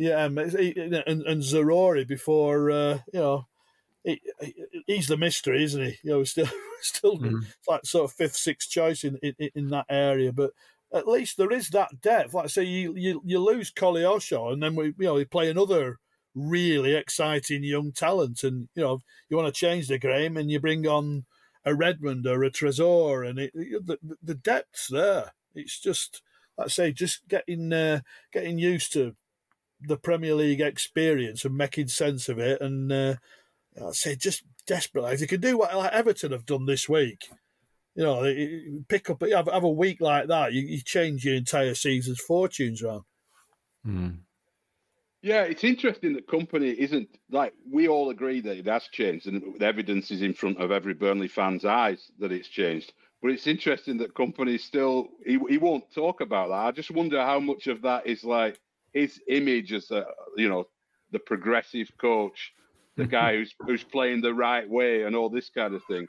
[0.00, 3.46] yeah, um, and and Zaroury before uh, you know
[4.02, 4.18] he,
[4.86, 5.98] he's the mystery, isn't he?
[6.02, 6.48] You know, still
[6.80, 7.44] still mm.
[7.68, 10.52] like sort of fifth, sixth choice in, in, in that area, but
[10.90, 12.32] at least there is that depth.
[12.32, 15.50] Like I say, you you, you lose Koleosho, and then we you know we play
[15.50, 15.98] another
[16.34, 18.42] really exciting young talent.
[18.42, 21.26] And you know, you want to change the game, and you bring on
[21.66, 25.34] a Redmond or a Tresor, and it, the, the depth's there.
[25.54, 26.22] It's just,
[26.56, 28.00] like I say, just getting uh,
[28.32, 29.14] getting used to
[29.82, 32.60] the Premier League experience and making sense of it.
[32.60, 33.14] And uh,
[33.80, 37.28] I say, just desperately, if you could do what like Everton have done this week,
[37.94, 38.22] you know,
[38.88, 42.82] pick up, have, have a week like that, you, you change your entire season's fortunes
[42.82, 43.02] around.
[43.86, 44.18] Mm.
[45.22, 49.42] Yeah, it's interesting that Kompany isn't like we all agree that it has changed, and
[49.58, 52.92] the evidence is in front of every Burnley fan's eyes that it's changed.
[53.20, 56.54] But it's interesting that Kompany still he, he won't talk about that.
[56.54, 58.58] I just wonder how much of that is like
[58.92, 60.04] his image as a
[60.36, 60.66] you know
[61.12, 62.52] the progressive coach,
[62.96, 66.06] the guy who's who's playing the right way, and all this kind of thing.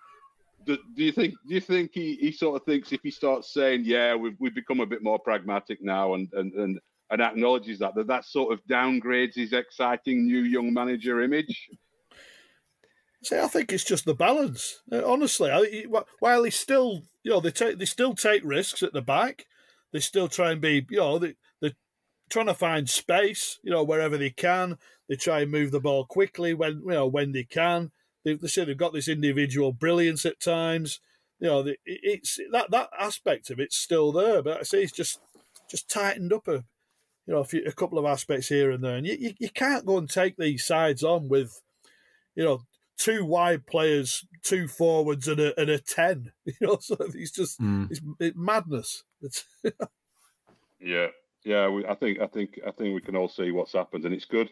[0.63, 3.52] Do, do, you think do you think he, he sort of thinks if he starts
[3.52, 7.80] saying yeah we've we've become a bit more pragmatic now and and and and acknowledges
[7.80, 11.70] that that that sort of downgrades his exciting new young manager image.
[13.24, 14.82] See, I think it's just the balance.
[14.91, 15.86] Uh, honestly, I,
[16.20, 19.46] while he still, you know, they take they still take risks at the back.
[19.94, 21.36] They still try and be, you know, they,
[22.32, 24.78] trying to find space, you know, wherever they can.
[25.08, 27.91] They try and move the ball quickly when, you know, when they can.
[28.24, 31.00] They, they say they've got this individual brilliance at times.
[31.39, 35.20] You know, it's that that aspect of it's still there, but I say it's just
[35.70, 36.63] just tightened up a,
[37.26, 38.96] you know, a, few, a couple of aspects here and there.
[38.96, 41.62] And you, you, you can't go and take these sides on with,
[42.36, 42.62] you know,
[42.98, 46.32] two wide players, two forwards, and a, and a 10.
[46.46, 47.89] You know, so it's just mm.
[47.89, 49.04] it's, it's madness.
[49.22, 49.46] It's
[50.80, 51.08] yeah.
[51.43, 54.13] Yeah, we, I think I think I think we can all see what's happened, and
[54.13, 54.49] it's good.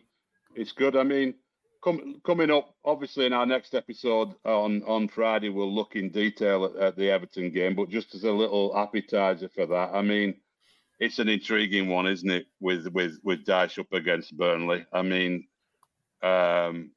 [0.56, 0.96] It's good.
[0.96, 1.36] I mean,
[1.82, 6.66] com- coming up, obviously, in our next episode on on Friday, we'll look in detail
[6.66, 7.76] at, at the Everton game.
[7.76, 10.36] But just as a little appetizer for that, I mean,
[11.00, 12.48] it's an intriguing one, isn't it?
[12.60, 14.86] With with with Dyche up against Burnley.
[14.92, 15.48] I mean,
[16.24, 16.92] um,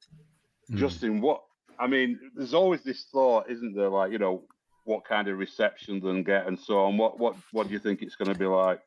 [0.71, 0.75] mm.
[0.75, 1.43] Justin, what?
[1.79, 3.89] I mean, there's always this thought, isn't there?
[3.89, 4.43] Like, you know,
[4.85, 6.97] what kind of reception they'll get and so on.
[6.97, 8.81] What what what do you think it's going to be like?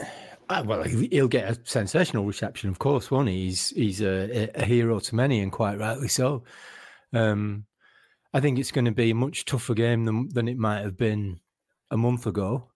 [0.00, 3.46] Uh, well, he'll get a sensational reception, of course, won't he?
[3.46, 6.42] He's he's a, a hero to many, and quite rightly so.
[7.12, 7.64] Um,
[8.34, 10.96] I think it's going to be a much tougher game than than it might have
[10.96, 11.40] been
[11.90, 12.68] a month ago.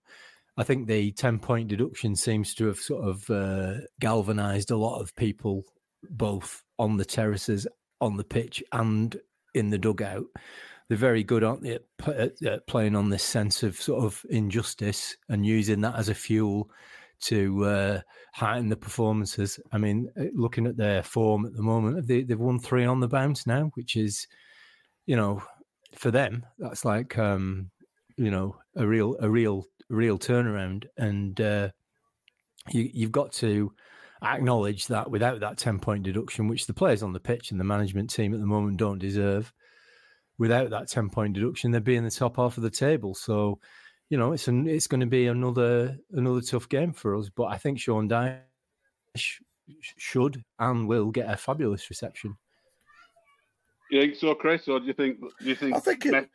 [0.57, 4.99] I think the 10 point deduction seems to have sort of uh, galvanized a lot
[4.99, 5.63] of people,
[6.09, 7.67] both on the terraces,
[8.01, 9.15] on the pitch, and
[9.53, 10.25] in the dugout.
[10.87, 15.15] They're very good, aren't they, at, at playing on this sense of sort of injustice
[15.29, 16.71] and using that as a fuel
[17.19, 18.01] to uh,
[18.33, 19.59] heighten the performances.
[19.71, 22.99] I mean, uh, looking at their form at the moment, they, they've won three on
[22.99, 24.27] the bounce now, which is,
[25.05, 25.41] you know,
[25.95, 27.71] for them, that's like, um,
[28.17, 30.85] you know, a real, a real real turnaround.
[30.97, 31.69] And uh,
[32.69, 33.71] you, you've got to
[34.21, 37.65] acknowledge that without that 10 point deduction, which the players on the pitch and the
[37.65, 39.53] management team at the moment don't deserve,
[40.37, 43.13] without that 10 point deduction, they'd be in the top half of the table.
[43.13, 43.59] So,
[44.09, 47.29] you know, it's an, it's going to be another another tough game for us.
[47.29, 48.41] But I think Sean Dyche
[49.81, 52.37] should and will get a fabulous reception.
[53.89, 55.19] You think so, Chris, or do you think?
[55.19, 55.75] Do you think?
[55.75, 56.29] I think it,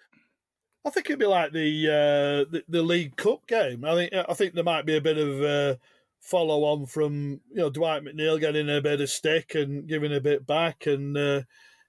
[0.84, 3.84] I think it'd be like the, uh, the, the League Cup game.
[3.84, 5.76] I think I think there might be a bit of uh,
[6.20, 10.20] follow on from you know Dwight McNeil getting a bit of stick and giving a
[10.20, 11.42] bit back, and uh,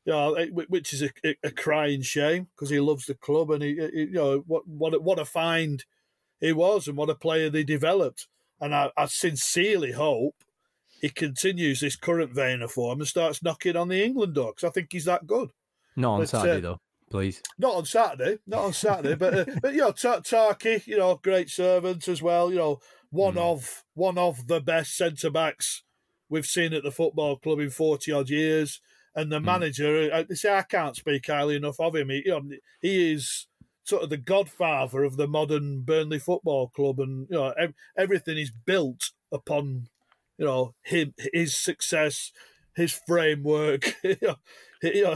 [0.05, 1.09] you know which is a,
[1.43, 5.01] a crying shame because he loves the club and he, he, you know what what
[5.01, 5.85] what a find
[6.39, 8.27] he was and what a player they developed.
[8.59, 10.35] And I, I sincerely hope
[11.01, 14.69] he continues this current vein of form and starts knocking on the England door because
[14.69, 15.51] I think he's that good.
[15.95, 16.79] Not on but, Saturday uh, though
[17.13, 17.43] please.
[17.59, 21.47] Not on Saturday, not on Saturday, but uh, but you know, Tarky, you know, great
[21.47, 22.49] servant as well.
[22.51, 22.79] You know,
[23.11, 23.41] one mm.
[23.41, 25.83] of one of the best centre backs
[26.27, 28.81] we've seen at the football club in forty odd years,
[29.15, 29.45] and the mm.
[29.45, 30.10] manager.
[30.13, 32.10] I, uh, say I can't speak highly enough of him.
[32.10, 32.41] He, you know,
[32.82, 33.47] he is
[33.84, 38.38] sort of the godfather of the modern Burnley Football Club, and you know, ev- everything
[38.38, 39.88] is built upon
[40.38, 42.32] you know him, his success,
[42.76, 43.95] his framework.
[44.04, 45.15] you know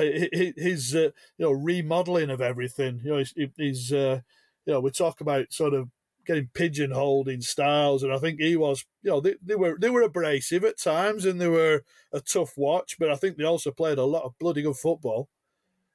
[0.56, 3.02] his uh, you know remodeling of everything.
[3.04, 4.22] You know, he's, he's uh,
[4.66, 5.90] you know we talk about sort of
[6.28, 8.86] getting pigeonholed in styles, and I think he was.
[9.02, 12.54] You know, they, they were they were abrasive at times, and they were a tough
[12.58, 12.98] watch.
[13.00, 15.30] But I think they also played a lot of bloody good football.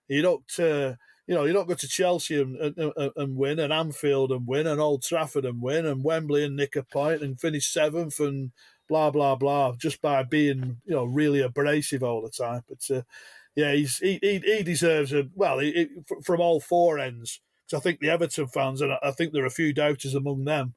[0.09, 0.59] You don't.
[0.59, 0.95] Uh,
[1.29, 4.66] you know, you don't go to Chelsea and, and, and, win, and Anfield and win,
[4.66, 8.51] and Old Trafford and win, and Wembley and nick a point and finish seventh and
[8.88, 12.62] blah blah blah just by being you know really abrasive all the time.
[12.68, 13.03] But uh,
[13.55, 15.88] yeah, he's he he, he deserves a well he, he,
[16.23, 17.40] from all four ends.
[17.72, 20.44] Because I think the Everton fans, and I think there are a few doubters among
[20.44, 20.74] them.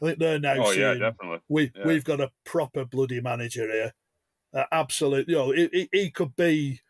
[0.00, 1.40] I think they're now oh, saying, yeah, definitely.
[1.48, 1.86] We yeah.
[1.86, 3.92] we've got a proper bloody manager here.
[4.54, 6.80] Uh, absolutely, you know, he, he, he could be,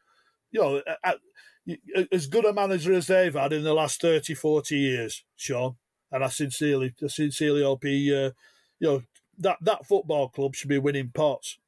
[0.52, 4.34] you know, uh, uh, as good a manager as they've had in the last 30,
[4.34, 5.74] 40 years, Sean.
[6.12, 8.30] And I sincerely, I sincerely hope he, uh,
[8.78, 9.02] you know,
[9.38, 11.58] that that football club should be winning pots.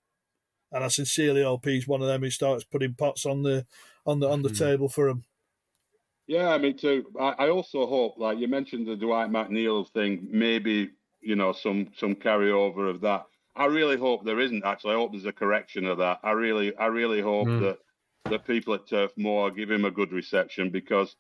[0.71, 3.67] And I sincerely hope he's one of them who starts putting pots on the
[4.07, 4.59] on the on the mm.
[4.59, 5.25] table for him.
[6.27, 7.05] Yeah, me too.
[7.19, 10.29] I, I also hope, like you mentioned, the Dwight McNeil thing.
[10.31, 13.27] Maybe you know some some carryover of that.
[13.55, 14.65] I really hope there isn't.
[14.65, 16.21] Actually, I hope there's a correction of that.
[16.23, 17.61] I really, I really hope mm.
[17.61, 17.79] that
[18.31, 21.17] the people at Turf Moor give him a good reception because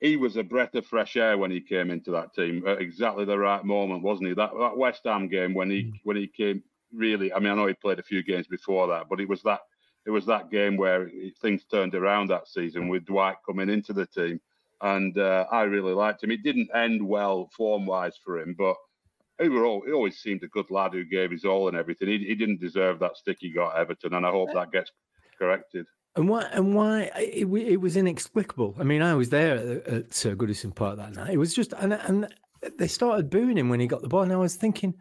[0.00, 3.24] he was a breath of fresh air when he came into that team at exactly
[3.24, 4.34] the right moment, wasn't he?
[4.34, 5.92] That, that West Ham game when he mm.
[6.04, 6.62] when he came
[6.92, 7.32] really.
[7.32, 9.60] I mean, I know he played a few games before that, but it was that
[10.06, 14.06] it was that game where things turned around that season with Dwight coming into the
[14.06, 14.40] team,
[14.82, 16.30] and uh, I really liked him.
[16.30, 18.76] It didn't end well form wise for him, but
[19.40, 22.08] he were he always seemed a good lad who gave his all and everything.
[22.08, 24.92] He, he didn't deserve that stick he got Everton, and I hope that gets
[25.38, 25.86] corrected.
[26.16, 26.42] And why?
[26.52, 27.10] And why?
[27.16, 28.76] It, it was inexplicable.
[28.78, 31.32] I mean, I was there at, at Goodison Park that night.
[31.32, 32.32] It was just, and and
[32.78, 34.94] they started booing him when he got the ball, and I was thinking,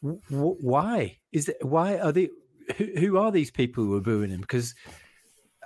[0.00, 1.64] why is it?
[1.64, 2.30] Why are they?
[2.76, 4.40] Who, who are these people who are booing him?
[4.40, 4.74] Because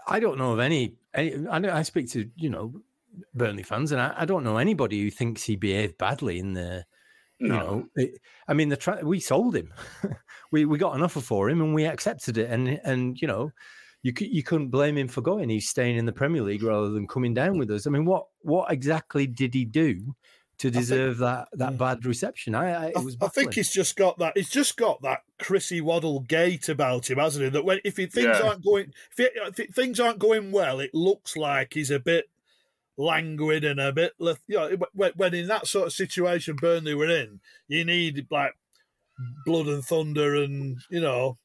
[0.06, 0.96] I don't know of any.
[1.14, 2.74] any I, I speak to you know
[3.34, 6.84] Burnley fans, and I, I don't know anybody who thinks he behaved badly in the
[7.42, 7.54] no.
[7.54, 9.72] You know, it, I mean, the tra- we sold him.
[10.52, 12.48] we we got an offer for him, and we accepted it.
[12.50, 13.50] And and you know,
[14.02, 15.48] you you couldn't blame him for going.
[15.48, 17.58] He's staying in the Premier League rather than coming down mm.
[17.58, 17.86] with us.
[17.86, 20.14] I mean, what what exactly did he do
[20.62, 21.78] to deserve think, that that mm.
[21.78, 22.54] bad reception?
[22.54, 24.36] I I, I, think he's just got that.
[24.36, 27.50] He's just got that Chrissy Waddle gait about him, hasn't he?
[27.50, 28.42] That when if things yeah.
[28.42, 32.26] aren't going if, it, if things aren't going well, it looks like he's a bit
[32.96, 37.40] languid and a bit, you know, when in that sort of situation Burnley were in,
[37.68, 38.52] you need like
[39.44, 41.38] blood and thunder and, you know,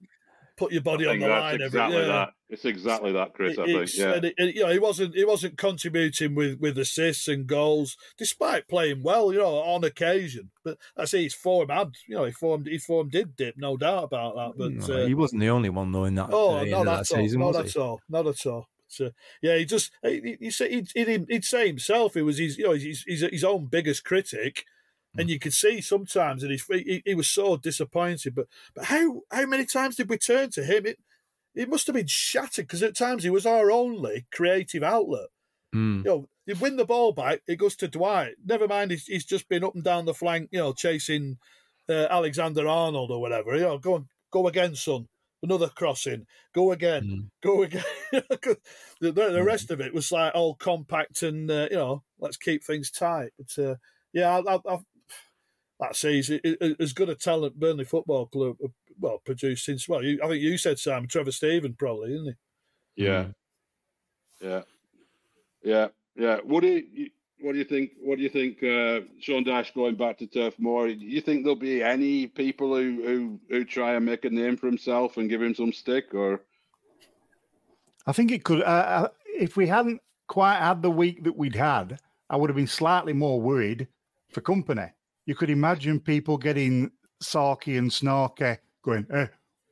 [0.58, 1.62] put your body on the line.
[1.62, 2.14] Exactly every, yeah.
[2.14, 2.30] that.
[2.50, 3.58] It's exactly that, Chris.
[3.58, 3.98] I think.
[3.98, 4.14] Yeah.
[4.14, 7.96] And it, it, you know, he wasn't he wasn't contributing with with assists and goals,
[8.18, 9.32] despite playing well.
[9.32, 10.52] You know, on occasion.
[10.64, 11.94] But I see his form had.
[12.08, 14.54] You know, he form his form did dip, no doubt about that.
[14.58, 16.30] But no, uh, he wasn't the only one though in that.
[16.32, 17.18] Oh, uh, no, that's all.
[17.20, 17.80] Season, no, that's he?
[17.80, 18.02] all.
[18.10, 18.68] Not at all.
[18.88, 22.66] So yeah, he just he, he say he'd, he'd, say himself he was his you
[22.66, 24.66] know he's, he's his own biggest critic,
[25.18, 25.30] and hmm.
[25.30, 28.36] you could see sometimes that he, he was so disappointed.
[28.36, 30.86] But but how how many times did we turn to him?
[30.86, 31.00] It
[31.56, 35.28] it must have been shattered because at times he was our only creative outlet.
[35.76, 35.98] Mm.
[35.98, 38.36] You know, you win the ball back, it goes to Dwight.
[38.46, 41.38] Never mind, he's, he's just been up and down the flank, you know, chasing
[41.90, 43.56] uh, Alexander Arnold or whatever.
[43.56, 45.08] You know, go on, go again, son
[45.44, 47.30] another crossing, go again, mm.
[47.44, 47.84] go again.
[48.12, 48.58] the,
[49.12, 52.92] the, rest of it was like all compact and uh, you know, let's keep things
[52.92, 53.32] tight.
[53.38, 53.76] But uh,
[54.14, 54.78] yeah, I, I, I,
[55.80, 59.88] that says it, it, as good a talent Burnley Football Club uh, well produced since
[59.88, 62.36] well, you, I think you said Sam Trevor Steven probably, didn't
[62.96, 63.04] he?
[63.04, 63.28] Yeah,
[64.42, 64.62] yeah,
[65.64, 66.38] yeah, yeah.
[66.44, 67.92] Woody, what do you think?
[68.02, 70.88] What do you think, uh, Sean Dyche going back to Turf Moor?
[70.88, 74.58] Do you think there'll be any people who, who who try and make a name
[74.58, 76.42] for himself and give him some stick, or?
[78.08, 78.62] I think it could.
[78.62, 82.56] Uh, uh, if we hadn't quite had the week that we'd had, I would have
[82.56, 83.88] been slightly more worried
[84.30, 84.92] for Kompany.
[85.28, 86.90] You could imagine people getting
[87.22, 89.28] sarky and snarky, going, "Eh,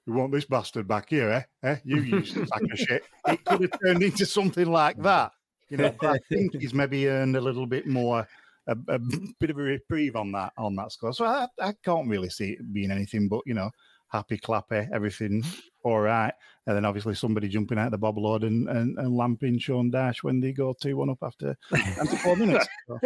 [0.05, 1.43] we want this bastard back here, eh?
[1.63, 1.77] eh?
[1.85, 5.31] You used sack of shit." It could have turned into something like that.
[5.69, 8.27] You know, I think he's maybe earned a little bit more,
[8.67, 8.99] a, a,
[9.39, 11.13] bit of a reprieve on that on that score.
[11.13, 13.71] So I, I can't really see it being anything but you know,
[14.09, 15.41] happy clappy, everything
[15.85, 16.33] all right.
[16.65, 19.91] And then obviously somebody jumping out of the Bob Lord and, and, and lamping Sean
[19.91, 22.67] Dyche when they go two one up after, after four minutes.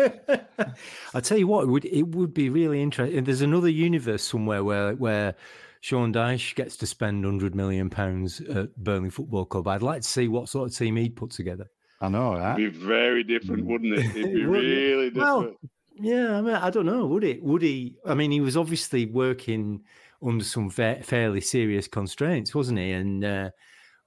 [1.13, 3.22] I tell you what, it would it would be really interesting.
[3.26, 5.36] There's another universe somewhere where where.
[5.82, 9.65] Sean Dyche gets to spend hundred million pounds at Burnley Football Club.
[9.65, 11.70] I'd like to see what sort of team he'd put together.
[12.02, 12.60] I know that.
[12.60, 13.68] It'd be very different, mm.
[13.68, 14.13] wouldn't it?
[14.13, 15.15] It'd be really different.
[15.15, 15.56] Well,
[15.95, 17.06] yeah, I mean, I don't know.
[17.06, 17.41] Would it?
[17.41, 17.95] Would he?
[18.06, 19.84] I mean, he was obviously working
[20.26, 22.91] under some fa- fairly serious constraints, wasn't he?
[22.91, 23.49] And uh,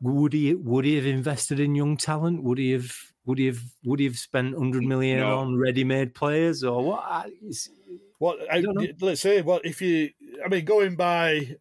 [0.00, 0.54] would he?
[0.54, 2.42] Would he have invested in young talent?
[2.42, 2.94] Would he have?
[3.24, 3.60] Would he have?
[3.84, 5.38] Would he have spent hundred million no.
[5.38, 7.30] on ready-made players or what?
[8.18, 8.38] What?
[8.50, 8.62] I,
[9.00, 10.10] let's say, what if you?
[10.44, 11.56] I mean, going by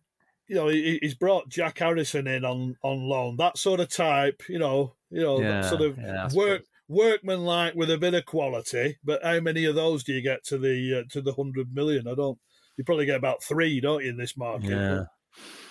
[0.52, 3.38] you know, he's brought Jack Harrison in on, on loan.
[3.38, 7.74] That sort of type, you know, you know, yeah, sort of yeah, work workman like
[7.74, 8.97] with a bit of quality.
[9.02, 12.06] But how many of those do you get to the uh, to the hundred million?
[12.06, 12.38] I don't.
[12.82, 15.08] You probably get about three, don't you, in this market?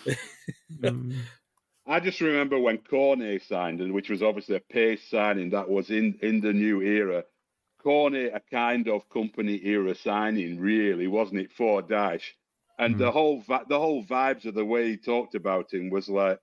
[0.07, 0.15] Yeah.
[0.81, 1.17] mm.
[1.87, 5.91] I just remember when Cornet signed, and which was obviously a Pace signing that was
[5.91, 7.25] in in the new era.
[7.83, 12.31] Cornet, a kind of Kompany era signing, really, wasn't it, for Dyche?
[12.81, 13.03] and mm-hmm.
[13.03, 16.41] the whole the whole vibes of the way he talked about him was like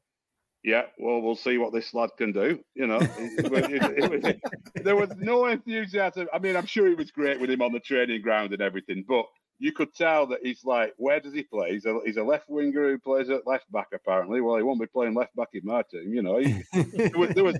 [0.63, 2.59] yeah, well, we'll see what this lad can do.
[2.73, 4.41] You know, it, it,
[4.75, 6.27] it, there was no enthusiasm.
[6.33, 9.05] I mean, I'm sure he was great with him on the training ground and everything,
[9.07, 9.27] but
[9.59, 11.71] you could tell that he's like, where does he play?
[11.71, 14.39] He's a, he's a left winger who plays at left back, apparently.
[14.39, 16.37] Well, he won't be playing left back in my team, you know.
[16.37, 17.57] He, there, was, there was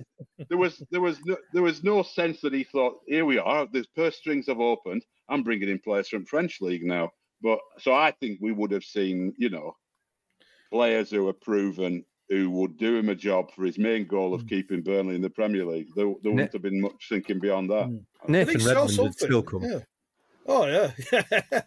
[0.48, 3.66] there was there was no, there was no sense that he thought, here we are,
[3.66, 5.04] the purse strings have opened.
[5.28, 7.10] I'm bringing in players from French league now.
[7.42, 9.76] But so I think we would have seen, you know,
[10.72, 14.42] players who are proven who would do him a job for his main goal of
[14.42, 14.48] mm.
[14.50, 15.88] keeping Burnley in the Premier League.
[15.96, 17.86] There, there wouldn't have been much thinking beyond that.
[17.86, 18.04] Mm.
[18.28, 19.62] Nathan Redmond would still come.
[19.62, 19.78] Yeah.
[20.50, 20.92] Oh yeah,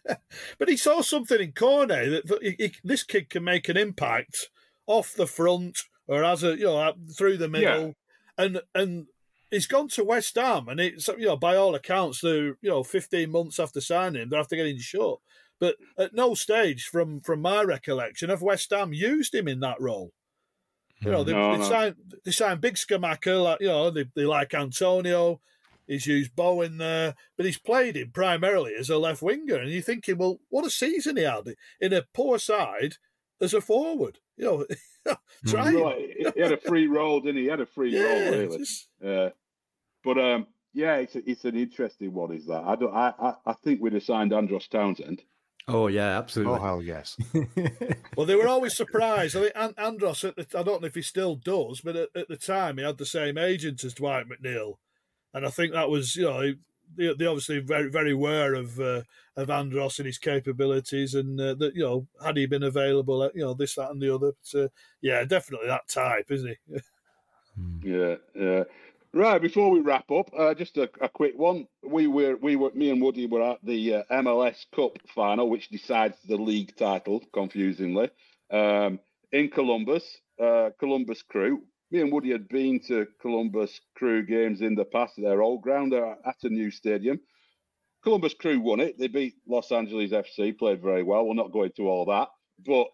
[0.58, 3.78] but he saw something in Cornet that, that he, he, this kid can make an
[3.78, 4.50] impact
[4.88, 5.78] off the front
[6.08, 7.96] or as a you know through the middle,
[8.38, 8.44] yeah.
[8.46, 9.06] and and
[9.52, 12.84] he's gone to West Ham, and it's you know by all accounts, they're you know
[12.84, 15.20] fifteen months after signing, they're after getting shut.
[15.60, 19.80] But at no stage, from from my recollection, have West Ham used him in that
[19.80, 20.12] role.
[21.02, 21.70] You know, they, mm, no, they no.
[21.70, 25.40] signed they signed Big Scamacca, like you know, they, they like Antonio.
[25.88, 29.56] He's used Bowen there, but he's played him primarily as a left winger.
[29.56, 32.96] And you're thinking, well, what a season he had in a poor side
[33.42, 34.20] as a forward.
[34.38, 34.46] You
[35.06, 35.16] know,
[35.48, 35.74] try.
[35.74, 36.34] Right.
[36.36, 37.44] He had a free role, didn't he?
[37.44, 38.58] He had a free yeah, role, really.
[38.58, 38.88] Just...
[39.06, 39.30] Uh,
[40.04, 42.34] but um, yeah, it's a, it's an interesting one.
[42.34, 45.24] Is that I don't I, I I think we'd have signed Andros Townsend.
[45.68, 46.56] Oh yeah, absolutely.
[46.56, 47.18] Oh hell yes.
[48.16, 49.36] well, they were always surprised.
[49.36, 52.38] I think Andros, the, I don't know if he still does, but at, at, the
[52.38, 54.76] time he had the same agent as Dwight McNeil,
[55.34, 56.54] and I think that was you know
[56.96, 59.02] they, they obviously very very aware of uh,
[59.36, 63.42] of Andros and his capabilities, and uh, that you know had he been available, you
[63.42, 64.34] know this that and the other.
[64.52, 64.68] But, uh,
[65.02, 66.80] yeah, definitely that type, isn't he?
[67.84, 68.64] yeah, yeah.
[69.14, 71.68] Right before we wrap up, uh, just a, a, quick one.
[71.84, 75.68] We were, we were, me and Woody were at the uh, MLS Cup final, which
[75.68, 78.10] decides the league title, confusingly,
[78.52, 79.02] um,
[79.34, 80.06] in Columbus.
[80.42, 81.62] Uh, Columbus Crew.
[81.92, 85.94] Me and Woody had been to Columbus Crew games in the past their old ground
[85.94, 87.20] uh, at a new stadium.
[88.04, 88.98] Columbus Crew won it.
[88.98, 91.26] They beat Los Angeles FC, played very well.
[91.26, 92.30] We're not going into all that,
[92.66, 92.88] but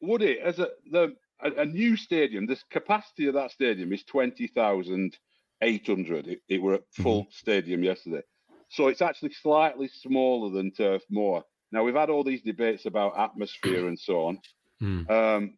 [0.00, 6.28] Woody, as a the a, a new stadium, the capacity of that stadium is 20,800.
[6.28, 7.30] It, it were at full mm-hmm.
[7.30, 8.22] stadium yesterday.
[8.70, 11.42] So it's actually slightly smaller than Turf Moor.
[11.70, 14.40] Now, we've had all these debates about atmosphere and so on.
[14.82, 15.10] Mm.
[15.10, 15.54] Um,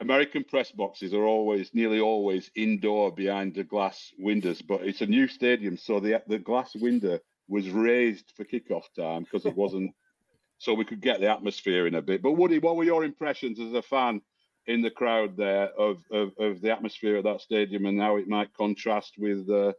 [0.00, 5.06] American press boxes are always, nearly always, indoor behind the glass windows, but it's a
[5.06, 7.18] new stadium, so the the glass window
[7.48, 9.90] was raised for kickoff time because it wasn't,
[10.58, 12.22] so we could get the atmosphere in a bit.
[12.22, 14.20] But Woody, what were your impressions as a fan
[14.66, 18.28] in the crowd there of, of, of the atmosphere at that stadium and how it
[18.28, 19.72] might contrast with uh,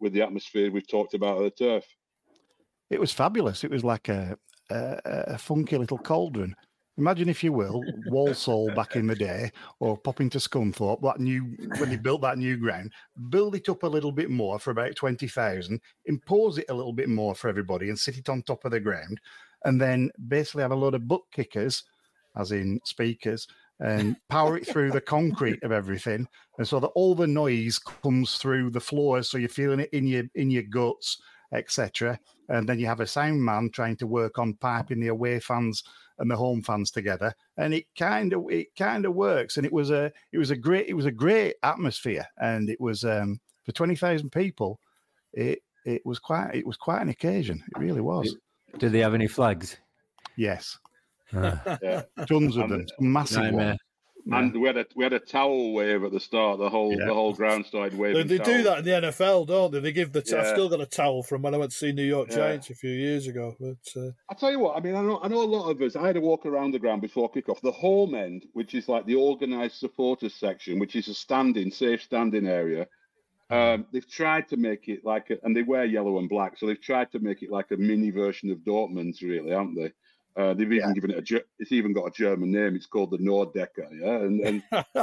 [0.00, 1.84] with the atmosphere we've talked about at the turf.
[2.88, 3.64] It was fabulous.
[3.64, 4.38] It was like a,
[4.70, 6.54] a, a funky little cauldron.
[6.98, 11.56] Imagine, if you will, Walsall back in the day, or pop into Scunthorpe, that new
[11.78, 12.92] when they built that new ground,
[13.30, 16.92] build it up a little bit more for about twenty thousand, impose it a little
[16.92, 19.20] bit more for everybody, and sit it on top of the ground,
[19.64, 21.84] and then basically have a load of butt kickers,
[22.36, 23.46] as in speakers,
[23.78, 26.26] and power it through the concrete of everything,
[26.58, 30.04] and so that all the noise comes through the floor, so you're feeling it in
[30.04, 31.22] your in your guts,
[31.52, 32.18] etc.
[32.48, 35.84] And then you have a sound man trying to work on piping the away fans
[36.18, 39.56] and the home fans together, and it kind of it kind of works.
[39.56, 42.80] And it was a it was a great it was a great atmosphere, and it
[42.80, 44.80] was um, for twenty thousand people.
[45.32, 47.62] It it was quite it was quite an occasion.
[47.74, 48.36] It really was.
[48.78, 49.78] Did they have any flags?
[50.36, 50.78] Yes.
[51.32, 52.02] yeah.
[52.26, 53.76] Tons of them, massive Nightmare.
[54.30, 56.58] And we had a we had a towel wave at the start.
[56.58, 57.06] The whole yeah.
[57.06, 58.26] the whole ground started waving.
[58.26, 59.80] They, they do that in the NFL, don't they?
[59.80, 60.20] They give the.
[60.20, 60.42] T- yeah.
[60.42, 62.74] I've still got a towel from when I went to see New York Giants a
[62.74, 63.54] few years ago.
[63.58, 64.10] But uh...
[64.30, 65.96] I tell you what, I mean, I know I know a lot of us.
[65.96, 67.60] I had to walk around the ground before kickoff.
[67.62, 72.02] The home end, which is like the organised supporters section, which is a standing, safe
[72.02, 72.86] standing area.
[73.50, 76.66] Um, they've tried to make it like, a, and they wear yellow and black, so
[76.66, 79.92] they've tried to make it like a mini version of Dortmund's, really, haven't they?
[80.38, 80.94] Uh, they've even yeah.
[80.94, 81.44] given it a.
[81.58, 82.76] It's even got a German name.
[82.76, 83.68] It's called the Nordecke.
[83.90, 84.62] Yeah, and, and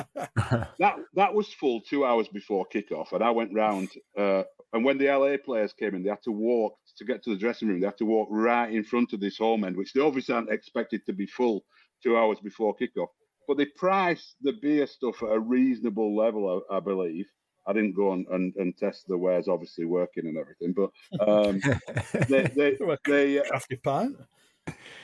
[0.79, 3.89] that that was full two hours before kickoff, and I went round.
[4.17, 7.31] Uh, and when the LA players came in, they had to walk to get to
[7.31, 7.81] the dressing room.
[7.81, 10.51] They had to walk right in front of this home end, which they obviously aren't
[10.51, 11.65] expected to be full
[12.01, 13.07] two hours before kickoff.
[13.45, 17.25] But they priced the beer stuff at a reasonable level, I, I believe.
[17.67, 20.91] I didn't go and, and, and, test the wares, obviously working and everything, but
[21.27, 21.59] um,
[22.29, 22.77] they they,
[23.07, 24.15] they, uh, pint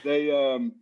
[0.03, 0.73] they um,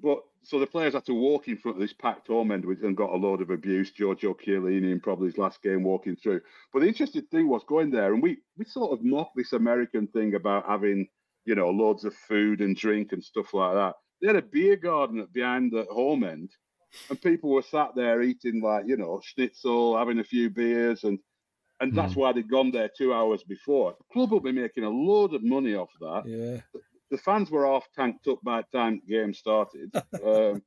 [0.00, 2.96] but so the players had to walk in front of this packed home end and
[2.96, 3.90] got a load of abuse.
[3.90, 6.40] Giorgio Chiellini in probably his last game walking through.
[6.72, 10.06] But the interesting thing was going there, and we we sort of mock this American
[10.08, 11.08] thing about having
[11.44, 13.94] you know loads of food and drink and stuff like that.
[14.20, 16.50] They had a beer garden behind the home end,
[17.10, 21.18] and people were sat there eating like you know schnitzel, having a few beers, and
[21.80, 22.20] and that's Hmm.
[22.20, 23.94] why they'd gone there two hours before.
[23.98, 26.24] The club will be making a load of money off that.
[26.26, 26.60] Yeah.
[27.10, 29.90] The fans were half tanked up by the time the game started.
[30.24, 30.62] um,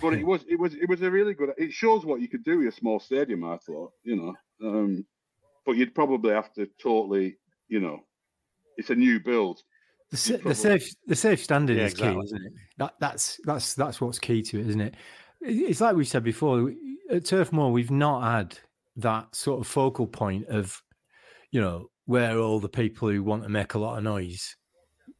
[0.00, 1.50] but it was it was it was a really good.
[1.56, 3.44] It shows what you could do with a small stadium.
[3.44, 5.06] I thought, you know, um,
[5.64, 8.00] but you'd probably have to totally, you know,
[8.76, 9.62] it's a new build.
[10.10, 12.20] The, sa- the safe the safe standing Yeah, is exactly.
[12.20, 12.52] key, isn't it?
[12.78, 14.94] That that's that's that's what's key to it, isn't it?
[15.40, 16.72] It- It's like we said before
[17.10, 18.58] at Turf Moor, we've not had
[18.96, 20.82] that sort of focal point of,
[21.52, 24.56] you know, where all the people who want to make a lot of noise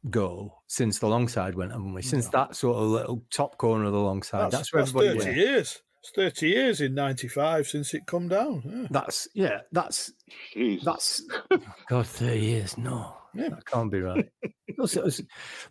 [0.07, 2.01] go since the long side went, haven't we?
[2.01, 4.95] Since that sort of little top corner of the long side, that's, That's, where that's
[4.95, 5.37] everybody 30 went.
[5.37, 5.81] years.
[6.01, 8.61] It's 30 years in 95 since it come down.
[8.65, 8.87] Yeah.
[8.91, 10.13] That's yeah, that's
[10.55, 10.83] Jeez.
[10.83, 12.77] That's oh God, thirty years.
[12.77, 13.49] No, Yeah.
[13.49, 14.29] that can't be right.
[14.67, 15.21] It's- it's-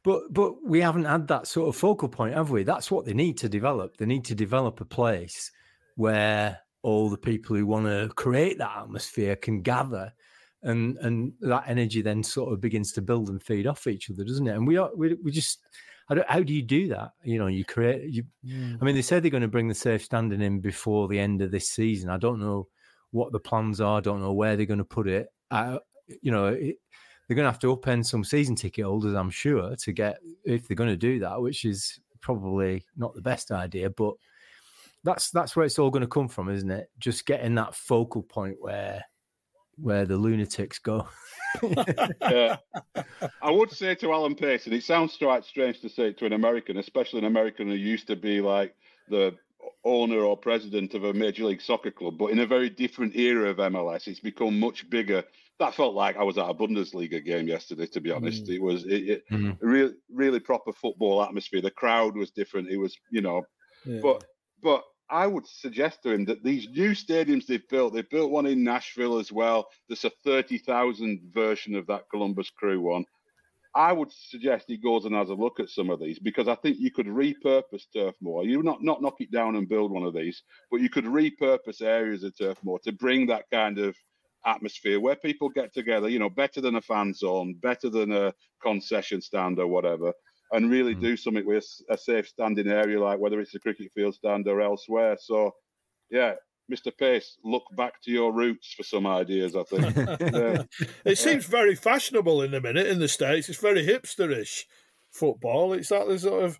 [0.03, 2.65] but but we haven't had that sort of focal point, have we?
[2.65, 3.97] That's what they need to develop.
[3.97, 5.51] They need to develop a place
[5.95, 10.13] where all the people who want to create that atmosphere can gather,
[10.67, 14.25] and and that energy then sort of begins to build and feed off each other,
[14.25, 14.55] doesn't it?
[14.55, 15.61] And we are we, we just.
[16.09, 17.15] I don't, how do you do that?
[17.25, 18.09] You know, you create.
[18.09, 18.95] You, I mean, mm.
[18.95, 21.69] they said they're going to bring the safe standing in before the end of this
[21.69, 22.11] season.
[22.11, 22.69] I don't know
[23.11, 23.99] what the plans are.
[23.99, 25.27] I don't know where they're going to put it.
[25.51, 25.81] I,
[26.23, 26.77] you know, it,
[27.27, 30.69] they're going to have to upend some season ticket holders, I'm sure, to get if
[30.69, 33.91] they're going to do that, which is probably not the best idea.
[33.91, 34.15] But
[35.03, 36.89] that's that's where it's all going to come from, isn't it?
[36.99, 39.05] Just getting that focal point where
[39.77, 41.09] where the lunatics go.
[42.21, 42.57] Yeah.
[43.43, 46.33] I would say to Alan and it sounds quite strange to say it to an
[46.33, 48.75] American, especially an American who used to be like
[49.09, 49.35] the
[49.85, 53.51] owner or president of a major league soccer club, but in a very different era
[53.51, 55.23] of MLS, it's become much bigger.
[55.59, 57.87] That felt like I was at a Bundesliga game yesterday.
[57.87, 59.57] To be honest, it was it, it Mhm.
[59.61, 61.63] really really proper football atmosphere.
[61.63, 62.69] The crowd was different.
[62.69, 63.43] It was you know
[63.87, 64.01] Yeah.
[64.03, 64.25] but
[64.63, 68.47] but I would suggest to him that these new stadiums they've built, they've built one
[68.47, 69.69] in Nashville as well.
[69.89, 73.05] There's a thirty thousand version of that Columbus Crew one.
[73.75, 76.55] I would suggest he goes and has a look at some of these because I
[76.57, 78.45] think you could repurpose Turf Moor.
[78.45, 81.83] You not not knock it down and build one of these, but you could repurpose
[81.83, 83.95] areas of Turf Moor to bring that kind of
[84.47, 86.09] atmosphere where people get together.
[86.09, 88.33] You know, better than a fan zone, better than a
[88.63, 90.13] concession stand or whatever
[90.53, 91.01] and really Mm.
[91.01, 94.61] do something with a safe standing area, like whether it's a cricket field stand or
[94.61, 95.17] elsewhere.
[95.21, 95.55] So,
[96.11, 96.35] yeah,
[96.71, 96.97] Mr.
[96.97, 99.55] Pace, look back to your roots for some ideas.
[99.57, 99.97] I think.
[100.35, 100.63] Yeah.
[101.05, 103.49] It seems very fashionable in a minute in the States.
[103.49, 104.65] It's very hipsterish
[105.11, 105.73] football.
[105.73, 106.59] It's that the sort of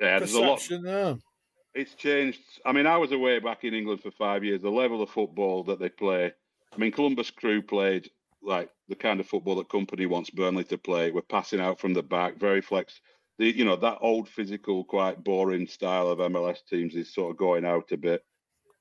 [0.00, 0.56] yeah, there's a lot.
[0.56, 1.16] perception there.
[1.74, 2.40] It's changed.
[2.64, 4.62] I mean, I was away back in England for five years.
[4.62, 6.32] The level of football that they play.
[6.72, 8.10] I mean, Columbus Crew played
[8.46, 11.10] like the kind of football that Kompany wants Burnley to play.
[11.10, 13.00] We're passing out from the back, very flex.
[13.38, 17.36] The you know that old physical, quite boring style of MLS teams is sort of
[17.36, 18.24] going out a bit.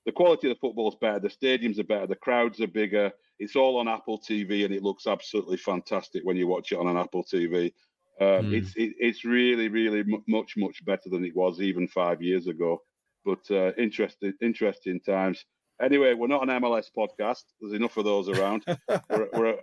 [0.05, 1.19] The quality of the football is better.
[1.19, 2.07] The stadiums are better.
[2.07, 3.11] The crowds are bigger.
[3.39, 6.87] It's all on Apple TV, and it looks absolutely fantastic when you watch it on
[6.87, 7.73] an Apple TV.
[8.21, 8.53] Um, Mm.
[8.53, 12.47] It's it, it's really really mu much much better than it was even five years
[12.47, 12.81] ago.
[13.25, 15.43] But uh, interesting interesting times.
[15.81, 17.43] Anyway, we're not an MLS podcast.
[17.59, 18.63] There's enough of those around.
[19.09, 19.57] we're, we're, a,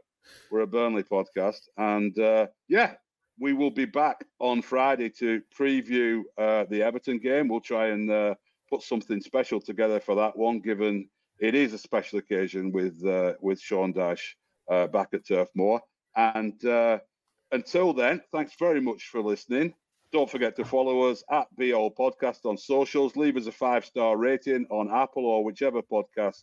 [0.50, 2.94] we're a Burnley podcast, and uh, yeah,
[3.38, 7.48] we will be back on Friday to preview uh, the Everton game.
[7.48, 8.34] We'll try and uh,
[8.68, 11.08] put something special together for that one, given
[11.38, 14.34] it is a special occasion with uh, with Sean Dyche
[14.70, 15.80] uh, back at Turf Moor.
[16.14, 16.98] And uh,
[17.50, 19.74] until then, thanks very much for listening.
[20.12, 23.16] Don't forget to follow us at All Podcast on socials.
[23.16, 26.42] Leave us a five star rating on Apple or whichever podcast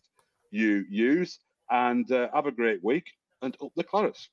[0.49, 1.39] you use.
[1.69, 3.05] And uh, have a great week
[3.43, 4.29] and up the Clarets.